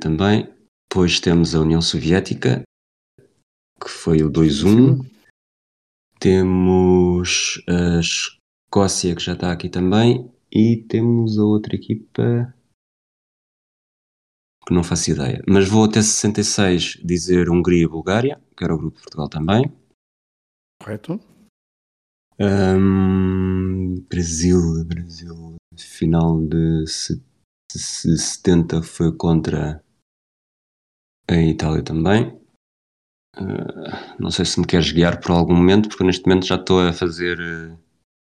[0.00, 0.48] também.
[0.90, 2.62] Depois temos a União Soviética,
[3.80, 4.98] que foi o 2-1.
[6.20, 10.30] Temos a Escócia, que já está aqui também.
[10.54, 12.54] E temos a outra equipa
[14.66, 15.42] que não faço ideia.
[15.48, 19.64] Mas vou até 66 dizer Hungria e Bulgária, que era o grupo de Portugal também.
[20.80, 21.18] Correto?
[22.38, 27.22] Ahm, Brasil, Brasil, final de se-
[27.78, 29.82] se- 70 foi contra
[31.28, 32.38] a Itália também.
[33.36, 36.80] Ah, não sei se me queres guiar por algum momento, porque neste momento já estou
[36.80, 37.38] a fazer.
[37.40, 37.76] eh,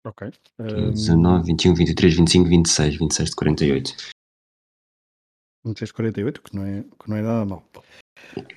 [0.06, 0.30] Ok.
[0.58, 3.96] 19, 21, 23, 25, 26, 26 de 48.
[5.64, 7.64] 26 de 48, que não é, que não é nada mal.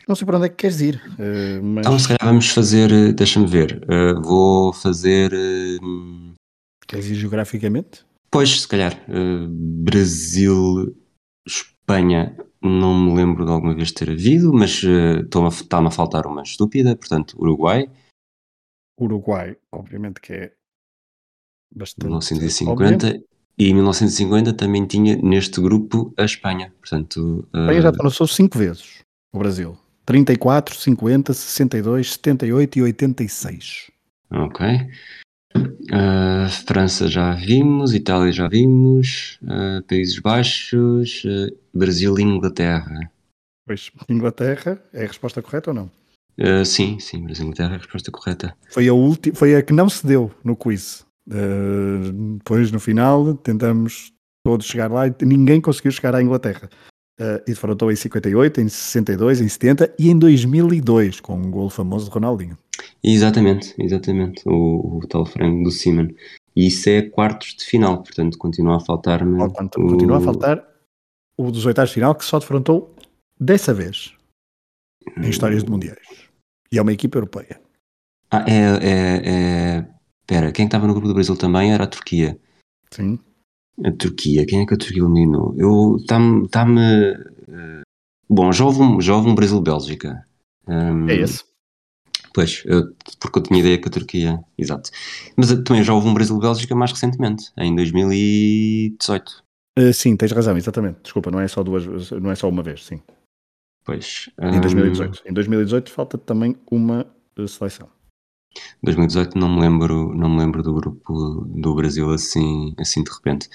[0.07, 1.86] Não sei para onde é que queres ir, uh, mas...
[1.86, 5.32] Então, se calhar vamos fazer, deixa-me ver, uh, vou fazer...
[5.34, 6.34] Uh,
[6.88, 8.05] queres ir geograficamente?
[8.30, 8.93] Pois, se calhar.
[9.84, 10.95] Brasil,
[11.47, 16.95] Espanha, não me lembro de alguma vez ter havido, mas está-me a faltar uma estúpida,
[16.95, 17.89] portanto, Uruguai.
[18.99, 20.53] Uruguai, obviamente que é
[21.73, 23.28] bastante 1950 óbvio.
[23.57, 27.47] e 1950 também tinha neste grupo a Espanha, portanto...
[27.53, 27.84] A Espanha uh...
[27.84, 29.03] já passou cinco vezes,
[29.34, 29.78] o Brasil.
[30.05, 33.91] 34, 50, 62, 78 e 86.
[34.32, 34.65] Ok.
[35.56, 43.10] Uh, França já vimos, Itália já vimos, uh, Países Baixos, uh, Brasil e Inglaterra.
[43.66, 45.91] Pois, Inglaterra é a resposta correta ou não?
[46.66, 48.56] sim, sim, Brasil e Inglaterra é a resposta correta.
[48.70, 51.06] Foi a, última, foi a que não se deu no quiz.
[52.38, 54.14] depois, no final, tentamos
[54.45, 56.70] todos chegar lá e ninguém conseguiu chegar à Inglaterra.
[57.20, 61.68] Uh, e defrontou em 58, em 62, em 70 e em 2002, com um gol
[61.68, 62.55] famoso de Ronaldinho.
[63.03, 66.09] Exatamente, exatamente, o, o tal frango do Simon.
[66.55, 69.41] E isso é quartos de final, portanto continua a faltar-me.
[69.41, 69.49] O...
[69.51, 70.63] Continua a faltar
[71.38, 72.95] o dos oitavos de final que só defrontou
[73.39, 74.13] dessa vez
[75.18, 76.28] em histórias de mundiais.
[76.72, 77.61] E é uma equipa europeia.
[78.30, 78.53] Ah, é.
[78.53, 79.88] é, é...
[80.22, 82.38] Espera, quem estava no grupo do Brasil também era a Turquia.
[82.91, 83.18] Sim.
[83.84, 85.53] A Turquia, quem é que a Turquia eliminou?
[85.57, 85.97] Eu.
[85.97, 86.47] Está-me.
[86.49, 87.82] Tá uh,
[88.30, 90.25] bom, já houve um, já houve um Brasil-Bélgica.
[90.67, 91.43] Um, é esse.
[92.34, 94.39] Pois, eu, porque eu tinha ideia que a Turquia.
[94.57, 94.89] Exato.
[95.36, 99.43] Mas uh, também já houve um Brasil-Bélgica mais recentemente, em 2018.
[99.78, 101.01] Uh, sim, tens razão, exatamente.
[101.03, 103.01] Desculpa, não é só duas, não é só uma vez, sim.
[103.86, 104.30] Pois.
[104.41, 105.23] Em 2018.
[105.25, 107.05] Em 2018 falta também uma
[107.47, 107.88] seleção.
[108.84, 113.49] 2018 não me lembro, não me lembro do grupo do Brasil assim, assim de repente.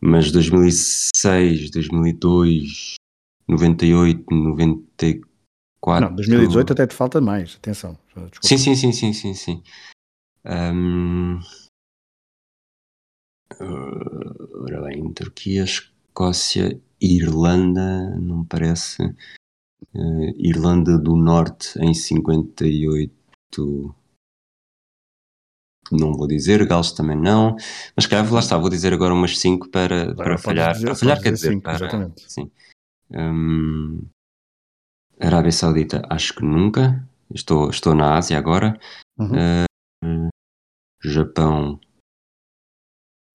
[0.00, 2.94] Mas 2006, 2002,
[3.48, 5.28] 98, 94.
[6.00, 7.98] Não, 2018 até te falta mais, atenção.
[8.40, 9.62] Sim, sim, sim, sim, sim, sim.
[10.44, 11.40] Um...
[13.60, 19.02] Ora bem, Turquia, Escócia, Irlanda, não me parece.
[19.94, 24.04] Uh, Irlanda do Norte em 58
[25.92, 27.56] não vou dizer, Gales também não,
[27.96, 31.20] mas calhar lá está, vou dizer agora umas 5 para, para falhar, dizer, para falhar
[31.20, 32.32] quer dizer, cinco, para, exatamente.
[32.32, 32.50] sim.
[33.10, 34.06] Um,
[35.20, 38.78] Arábia Saudita, acho que nunca, estou, estou na Ásia agora,
[39.18, 39.32] uhum.
[40.04, 40.28] uh,
[41.02, 41.80] Japão,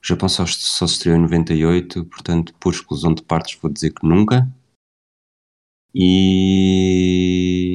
[0.01, 4.05] Japão só, só se estreou em 98, portanto, por exclusão de partes, vou dizer que
[4.05, 4.47] nunca.
[5.95, 7.73] E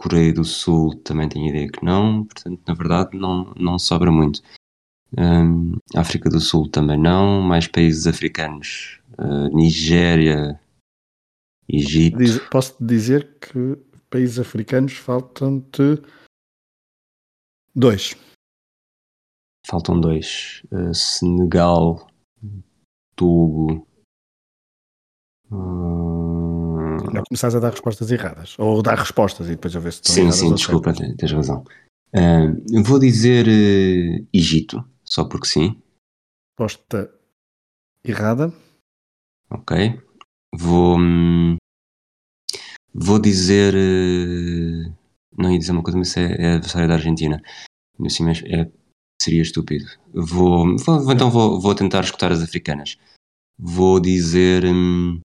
[0.00, 4.40] Coreia do Sul também tenho ideia que não, portanto, na verdade, não, não sobra muito.
[5.18, 10.58] Um, África do Sul também não, mais países africanos, uh, Nigéria,
[11.68, 12.16] Egito.
[12.16, 13.76] Diz, posso dizer que
[14.08, 16.00] países africanos faltam-te
[17.74, 18.16] dois.
[19.66, 22.08] Faltam dois: uh, Senegal,
[23.14, 23.86] Togo.
[25.50, 26.59] Uh,
[27.04, 28.54] não começares a dar respostas erradas.
[28.58, 31.16] Ou dar respostas e depois a ver se estão Sim, sim, desculpa, certo.
[31.16, 31.64] tens razão.
[32.14, 35.80] Uh, vou dizer uh, Egito, só porque sim.
[36.58, 37.12] Resposta
[38.04, 38.52] errada.
[39.50, 40.00] Ok.
[40.54, 40.98] Vou.
[40.98, 41.56] Hum,
[42.92, 43.74] vou dizer.
[43.74, 44.92] Uh,
[45.38, 47.40] não ia dizer uma coisa, mas é, é adversário da Argentina.
[48.04, 48.70] Assim, é,
[49.22, 49.86] seria estúpido.
[50.12, 52.98] Vou, vou então vou, vou tentar escutar as africanas.
[53.58, 54.64] Vou dizer.
[54.64, 55.20] Hum,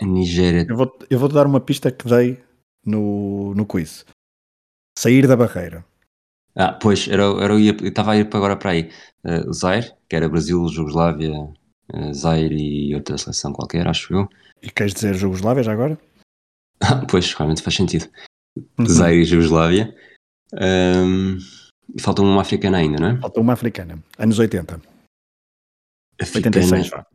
[0.00, 0.66] Nigéria.
[0.68, 2.42] Eu vou, eu vou te dar uma pista que dei
[2.84, 4.06] no, no quiz.
[4.98, 5.84] Sair da barreira.
[6.54, 8.90] Ah, pois, era, era, eu estava a ir agora para aí.
[9.24, 14.28] Uh, Zaire, que era Brasil, Jugoslávia, uh, Zaire e outra seleção qualquer, acho eu.
[14.62, 15.98] E queres dizer Jugoslávia já agora?
[16.80, 18.08] Ah, pois, realmente faz sentido.
[18.78, 18.86] Uhum.
[18.86, 19.96] Zaire e Jugoslávia.
[20.52, 21.38] Um,
[21.98, 23.20] falta uma africana ainda, não é?
[23.20, 24.02] Falta uma africana.
[24.18, 24.80] Anos 80.
[26.20, 27.06] Africana, 86 já.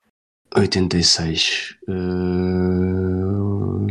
[0.55, 1.77] 86.
[1.87, 3.87] Uh...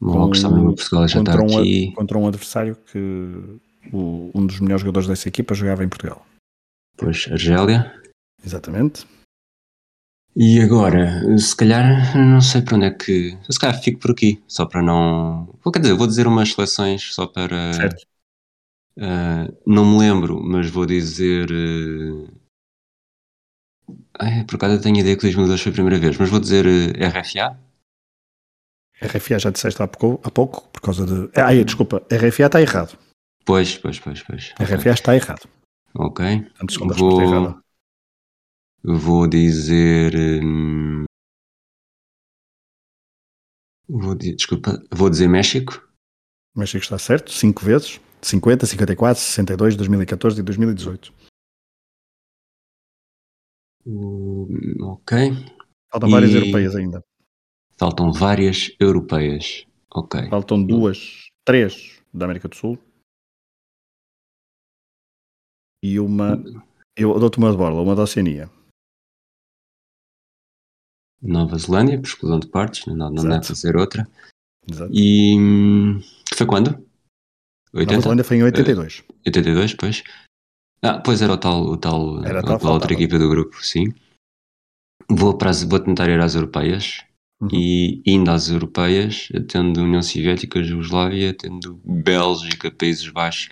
[0.00, 1.92] Marrocos também, o Portugal já está um, aqui.
[1.92, 2.98] Contra um adversário que
[3.92, 6.26] o, um dos melhores jogadores dessa equipa jogava em Portugal.
[6.96, 7.92] Pois, Argélia.
[8.44, 9.06] Exatamente.
[10.34, 13.38] E agora, se calhar, não sei para onde é que.
[13.48, 15.54] Se calhar fico por aqui, só para não.
[15.72, 17.72] Quer dizer, vou dizer umas seleções só para.
[17.74, 18.02] Certo.
[18.98, 21.50] Uh, não me lembro, mas vou dizer.
[21.50, 22.41] Uh,
[24.18, 26.64] Ai, por acaso eu tenho ideia que 2002 foi a primeira vez, mas vou dizer
[26.66, 27.58] eh, RFA.
[29.00, 31.30] RFA já disseste há pouco, há pouco por causa de.
[31.38, 32.96] Ah, desculpa, RFA está errado.
[33.44, 34.52] Pois, pois, pois, pois.
[34.60, 35.48] RFA está errado.
[35.94, 36.24] Ok.
[36.70, 37.60] Segunda resposta Vou, errada.
[38.84, 40.14] vou dizer.
[40.42, 41.04] hum,
[43.88, 45.86] Vou dizer, desculpa, vou dizer México.
[46.56, 48.00] México está certo, 5 vezes.
[48.22, 51.12] 50, 54, 62, 2014 e 2018.
[54.80, 55.16] Ok.
[55.90, 57.04] Faltam várias E- europeias ainda.
[57.78, 59.66] Faltam várias europeias.
[59.94, 60.28] Ok.
[60.28, 62.78] Faltam duas, três da América do Sul.
[65.82, 66.36] E uma.
[66.96, 68.48] Eu dou-te uma de borla, uma da Oceania.
[71.20, 74.08] Nova Zelândia, por exclusão de partes, não, não dá ser outra.
[74.68, 74.92] Exato.
[74.92, 75.36] E.
[75.38, 76.00] hum,
[76.36, 76.70] Foi quando?
[76.70, 76.86] Nova
[77.74, 78.00] 80?
[78.00, 79.04] Zelândia foi em 82.
[79.26, 80.02] 82, pois.
[80.84, 83.64] Ah, pois era o tal, o tal, Era a tal, tal outra equipa do grupo,
[83.64, 83.92] sim.
[85.08, 87.04] Vou, para as, vou tentar ir às europeias.
[87.40, 87.48] Uhum.
[87.52, 93.48] E indo às europeias, tendo União Soviética, Jugoslávia, tendo Bélgica, Países Baixos,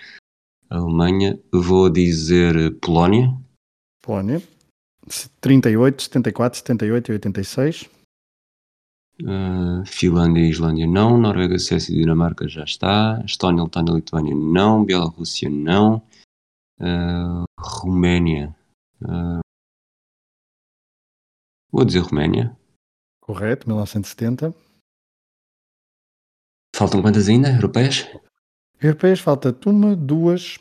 [0.68, 3.34] Alemanha, vou dizer Polónia,
[4.02, 4.42] Polónia.
[5.40, 7.90] 38, 74, 78 e 86.
[9.26, 14.34] ah, Finlândia e Islândia não, Noruega, Suécia e Dinamarca já está, Estónia, Letónia e Lituânia
[14.34, 16.02] não, Bielorrússia não,
[16.80, 18.56] ah, Roménia,
[19.02, 19.40] ah,
[21.70, 22.56] vou dizer Roménia.
[23.20, 24.54] Correto, 1970.
[26.74, 27.50] Faltam quantas ainda?
[27.50, 28.06] Europeias?
[28.80, 30.58] Europeias falta-te uma, duas,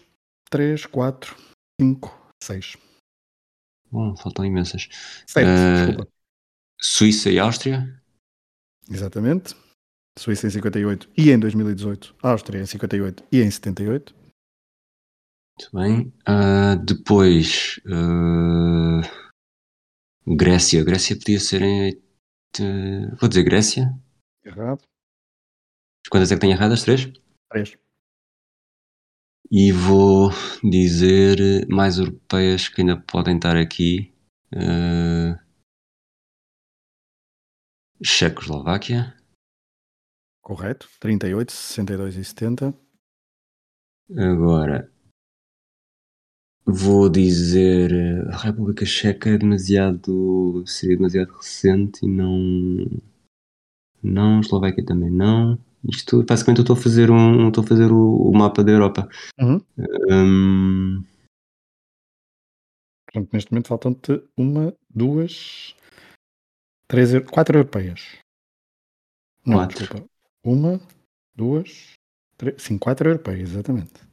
[0.49, 1.35] três, quatro,
[1.79, 2.13] cinco,
[2.43, 2.75] seis.
[3.89, 4.87] Bom, faltam imensas.
[5.25, 6.11] Sete, desculpa.
[6.81, 8.01] Suíça e Áustria?
[8.89, 9.55] Exatamente.
[10.17, 12.15] Suíça em 58 e em 2018.
[12.21, 14.18] Áustria em 58 e em 78.
[15.59, 16.13] Muito bem.
[16.25, 19.01] Ah, depois, ah,
[20.25, 20.83] Grécia.
[20.85, 21.81] Grécia podia ser em.
[21.85, 22.01] oit-
[23.19, 23.93] Vou dizer Grécia.
[24.43, 24.81] Errado.
[26.09, 26.83] Quantas é que tenho erradas?
[26.83, 27.11] Três?
[27.51, 27.77] Três.
[29.51, 30.29] E vou
[30.63, 34.13] dizer mais europeias que ainda podem estar aqui.
[34.55, 35.43] Ah,
[38.01, 39.13] Checoslováquia.
[40.41, 40.87] Correto.
[41.01, 42.73] 38, 62 e 70.
[44.17, 44.89] Agora
[46.71, 52.87] vou dizer eh, a República Checa é demasiado seria demasiado recente e não
[54.01, 55.57] não Eslováquia também não
[55.87, 59.09] isto basicamente eu estou a fazer um estou a fazer o, o mapa da Europa
[59.39, 59.61] Uhum.
[60.09, 61.03] Hum,
[63.11, 65.75] Portanto, neste momento faltam-te uma, duas,
[66.87, 68.19] três, quatro europeias.
[69.43, 69.79] Não, Quatro.
[69.79, 70.09] desculpa.
[70.43, 70.79] Uma,
[71.35, 71.93] duas,
[72.37, 74.08] três, sim, quatro europeias, exatamente.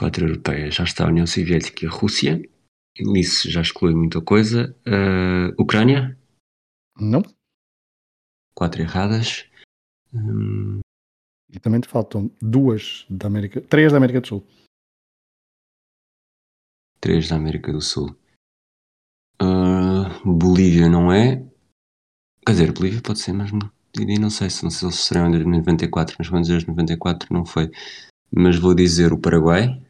[0.00, 0.74] Quatro europeias.
[0.76, 2.40] Já está a União Soviética e a Rússia.
[3.14, 4.74] Isso já exclui muita coisa.
[4.86, 6.18] Ah, Ucrânia?
[6.98, 7.22] Não?
[8.54, 9.46] quatro erradas.
[10.12, 10.80] Hum,
[11.52, 14.46] E também te faltam duas da América, três da América do Sul.
[17.00, 18.14] três da América do Sul.
[19.40, 21.36] Ah, Bolívia não é.
[22.44, 23.70] Quer dizer, Bolívia pode ser, mas não,
[24.20, 27.44] não sei se não sei se eles serão em 94, mas quando dizer 94 não
[27.46, 27.70] foi.
[28.30, 29.80] Mas vou dizer o Paraguai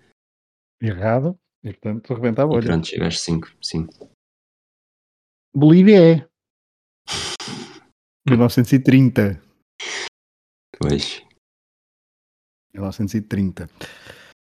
[0.80, 1.38] Errado.
[1.62, 2.66] E portanto, rebenta a e bolha.
[2.66, 3.86] pronto, chegaste 5, sim.
[5.54, 6.28] Bolívia é.
[8.26, 9.42] 1930.
[10.78, 11.22] Pois.
[12.72, 13.68] 1930.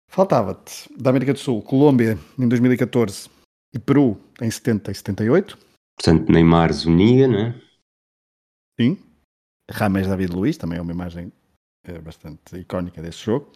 [0.08, 3.30] Faltava-te da América do Sul, Colômbia em 2014
[3.74, 5.58] e Peru em 70 e 78.
[5.96, 7.60] Portanto, Neymar Zuniga, né?
[8.78, 8.98] Sim.
[9.70, 11.32] Rames David Luiz, também é uma imagem
[11.84, 13.50] eh, bastante icónica desse jogo,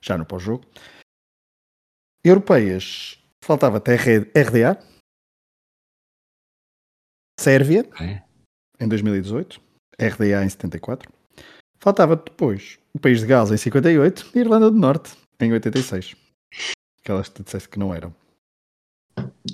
[0.00, 0.64] já no pós-jogo.
[2.28, 4.78] Europeias, faltava-te R- RDA,
[7.38, 8.22] Sérvia Ok.
[8.80, 9.60] em 2018,
[10.00, 11.12] RDA em 74.
[11.78, 16.16] Faltava depois o País de Gales em 58 e Irlanda do Norte em 86.
[17.00, 18.14] Aquelas que tu disseste que não eram.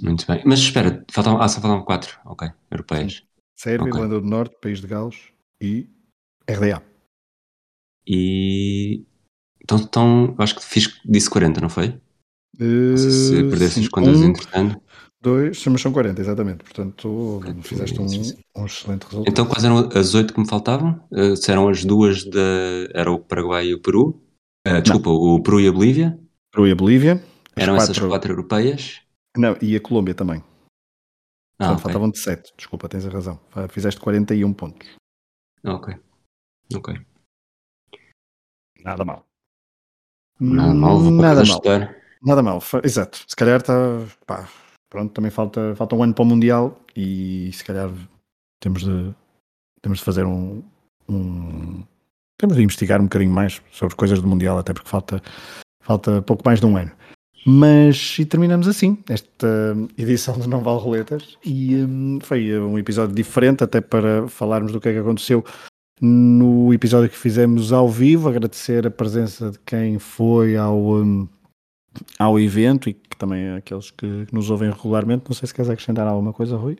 [0.00, 0.42] Muito bem.
[0.46, 2.20] Mas espera, faltam, ah, só faltam 4.
[2.24, 3.24] Ok, europeias.
[3.58, 3.94] Sérvia, Ok.
[4.00, 5.88] Irlanda do Norte, País de Gales e
[6.48, 6.82] RDA.
[8.06, 9.04] E.
[9.60, 12.00] Então, então, acho que fiz, disse 40, não foi?
[12.58, 14.82] Não se Eh, perdeste sim, as contas um, entretanto.
[15.20, 16.64] dois, mas são 40, exatamente.
[16.64, 18.04] Portanto, fizeste um,
[18.62, 19.28] um excelente resultado.
[19.30, 21.02] Então, quais eram as 8 que me faltavam?
[21.10, 22.40] Uh, eram as duas da.
[22.94, 24.22] Era o Paraguai e o Peru?
[24.66, 26.18] Ah, desculpa, o Peru e a Bolívia?
[26.52, 27.24] Peru e a Bolívia.
[27.56, 29.00] Eram essas quatro europeias?
[29.36, 30.42] Não, e a Colômbia também.
[31.58, 31.82] Ah, Portanto, ok.
[31.84, 32.52] faltavam-te 7.
[32.56, 33.40] Desculpa, tens a razão.
[33.70, 34.88] Fizeste 41 pontos.
[35.64, 35.94] Ok.
[36.74, 36.94] Ok.
[38.84, 39.24] Nada mal.
[40.40, 41.60] Nada mal, vou Nada mal.
[42.24, 42.62] Nada mal.
[42.84, 43.24] Exato.
[43.26, 43.74] Se calhar está.
[44.26, 44.48] Pá,
[44.88, 47.90] pronto, também falta, falta um ano para o Mundial e se calhar
[48.60, 49.14] temos de,
[49.80, 50.62] temos de fazer um,
[51.08, 51.82] um,
[52.38, 55.22] temos de investigar um bocadinho mais sobre coisas do Mundial, até porque falta,
[55.82, 56.92] falta pouco mais de um ano.
[57.44, 63.14] Mas e terminamos assim esta edição de Não Vale Roletas e um, foi um episódio
[63.14, 65.44] diferente até para falarmos do que é que aconteceu
[66.00, 71.28] no episódio que fizemos ao vivo, agradecer a presença de quem foi ao, um,
[72.18, 75.24] ao evento e que também é aqueles que nos ouvem regularmente.
[75.28, 76.78] Não sei se queres acrescentar alguma coisa, Rui.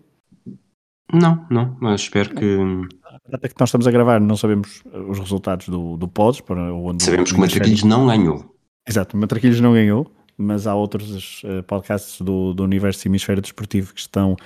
[1.12, 2.58] Não, não, mas espero que.
[3.32, 6.40] Até que nós estamos a gravar, não sabemos os resultados do, do PODS.
[6.40, 8.56] Para onde sabemos que o Matraquilhos não ganhou.
[8.88, 13.94] Exato, o Matraquilhos não ganhou mas há outros uh, podcasts do, do Universo Hemisfério Desportivo
[13.94, 14.36] que estão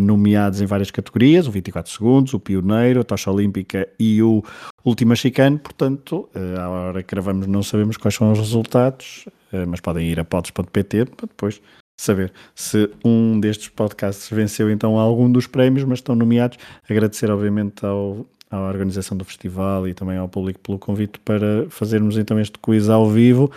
[0.00, 4.42] nomeados em várias categorias, o 24 Segundos, o Pioneiro, a Tocha Olímpica e o
[4.84, 9.26] Última Chicane, portanto, uh, à hora que gravamos não sabemos quais são os resultados,
[9.66, 11.60] mas podem ir a pods.pt para depois
[12.00, 16.56] saber se um destes podcasts venceu então algum dos prémios, mas estão nomeados.
[16.88, 22.16] Agradecer, obviamente, ao, à organização do festival e também ao público pelo convite para fazermos
[22.16, 23.50] então este quiz ao vivo.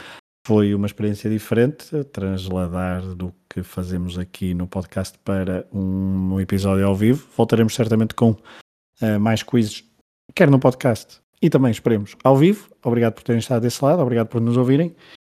[0.45, 6.93] Foi uma experiência diferente, transladar do que fazemos aqui no podcast para um, episódio ao
[6.93, 7.25] vivo.
[7.37, 9.85] Voltaremos certamente com uh, mais quizzes,
[10.35, 12.69] quer no podcast e também esperemos ao vivo.
[12.83, 14.93] Obrigado por terem estado desse lado, obrigado por nos ouvirem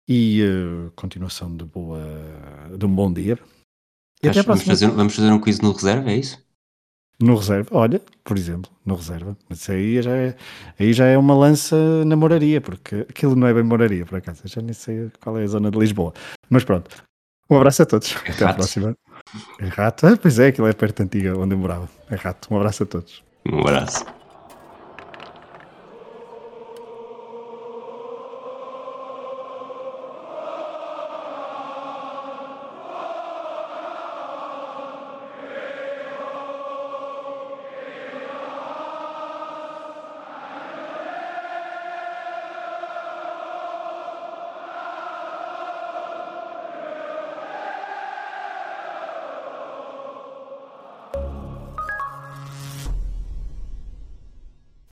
[0.09, 2.03] e uh, continuação de, boa,
[2.77, 3.39] de um bom dia.
[4.21, 6.45] E até vamos, fazer, vamos fazer um quiz no reserva, é isso?
[7.19, 9.35] No reserva, olha, por exemplo, no reserva.
[9.49, 10.35] Mas aí já é,
[10.79, 14.41] aí já é uma lança na moraria, porque aquilo não é bem moraria, por acaso.
[14.45, 16.13] Eu já nem sei qual é a zona de Lisboa.
[16.49, 17.03] Mas pronto.
[17.49, 18.15] Um abraço a todos.
[18.25, 18.95] É Até à próxima.
[19.59, 20.05] É rato?
[20.05, 21.89] Ah, pois é, aquilo é perto da antiga onde eu morava.
[22.09, 22.53] É rato.
[22.53, 23.23] Um abraço a todos.
[23.45, 24.05] Um abraço.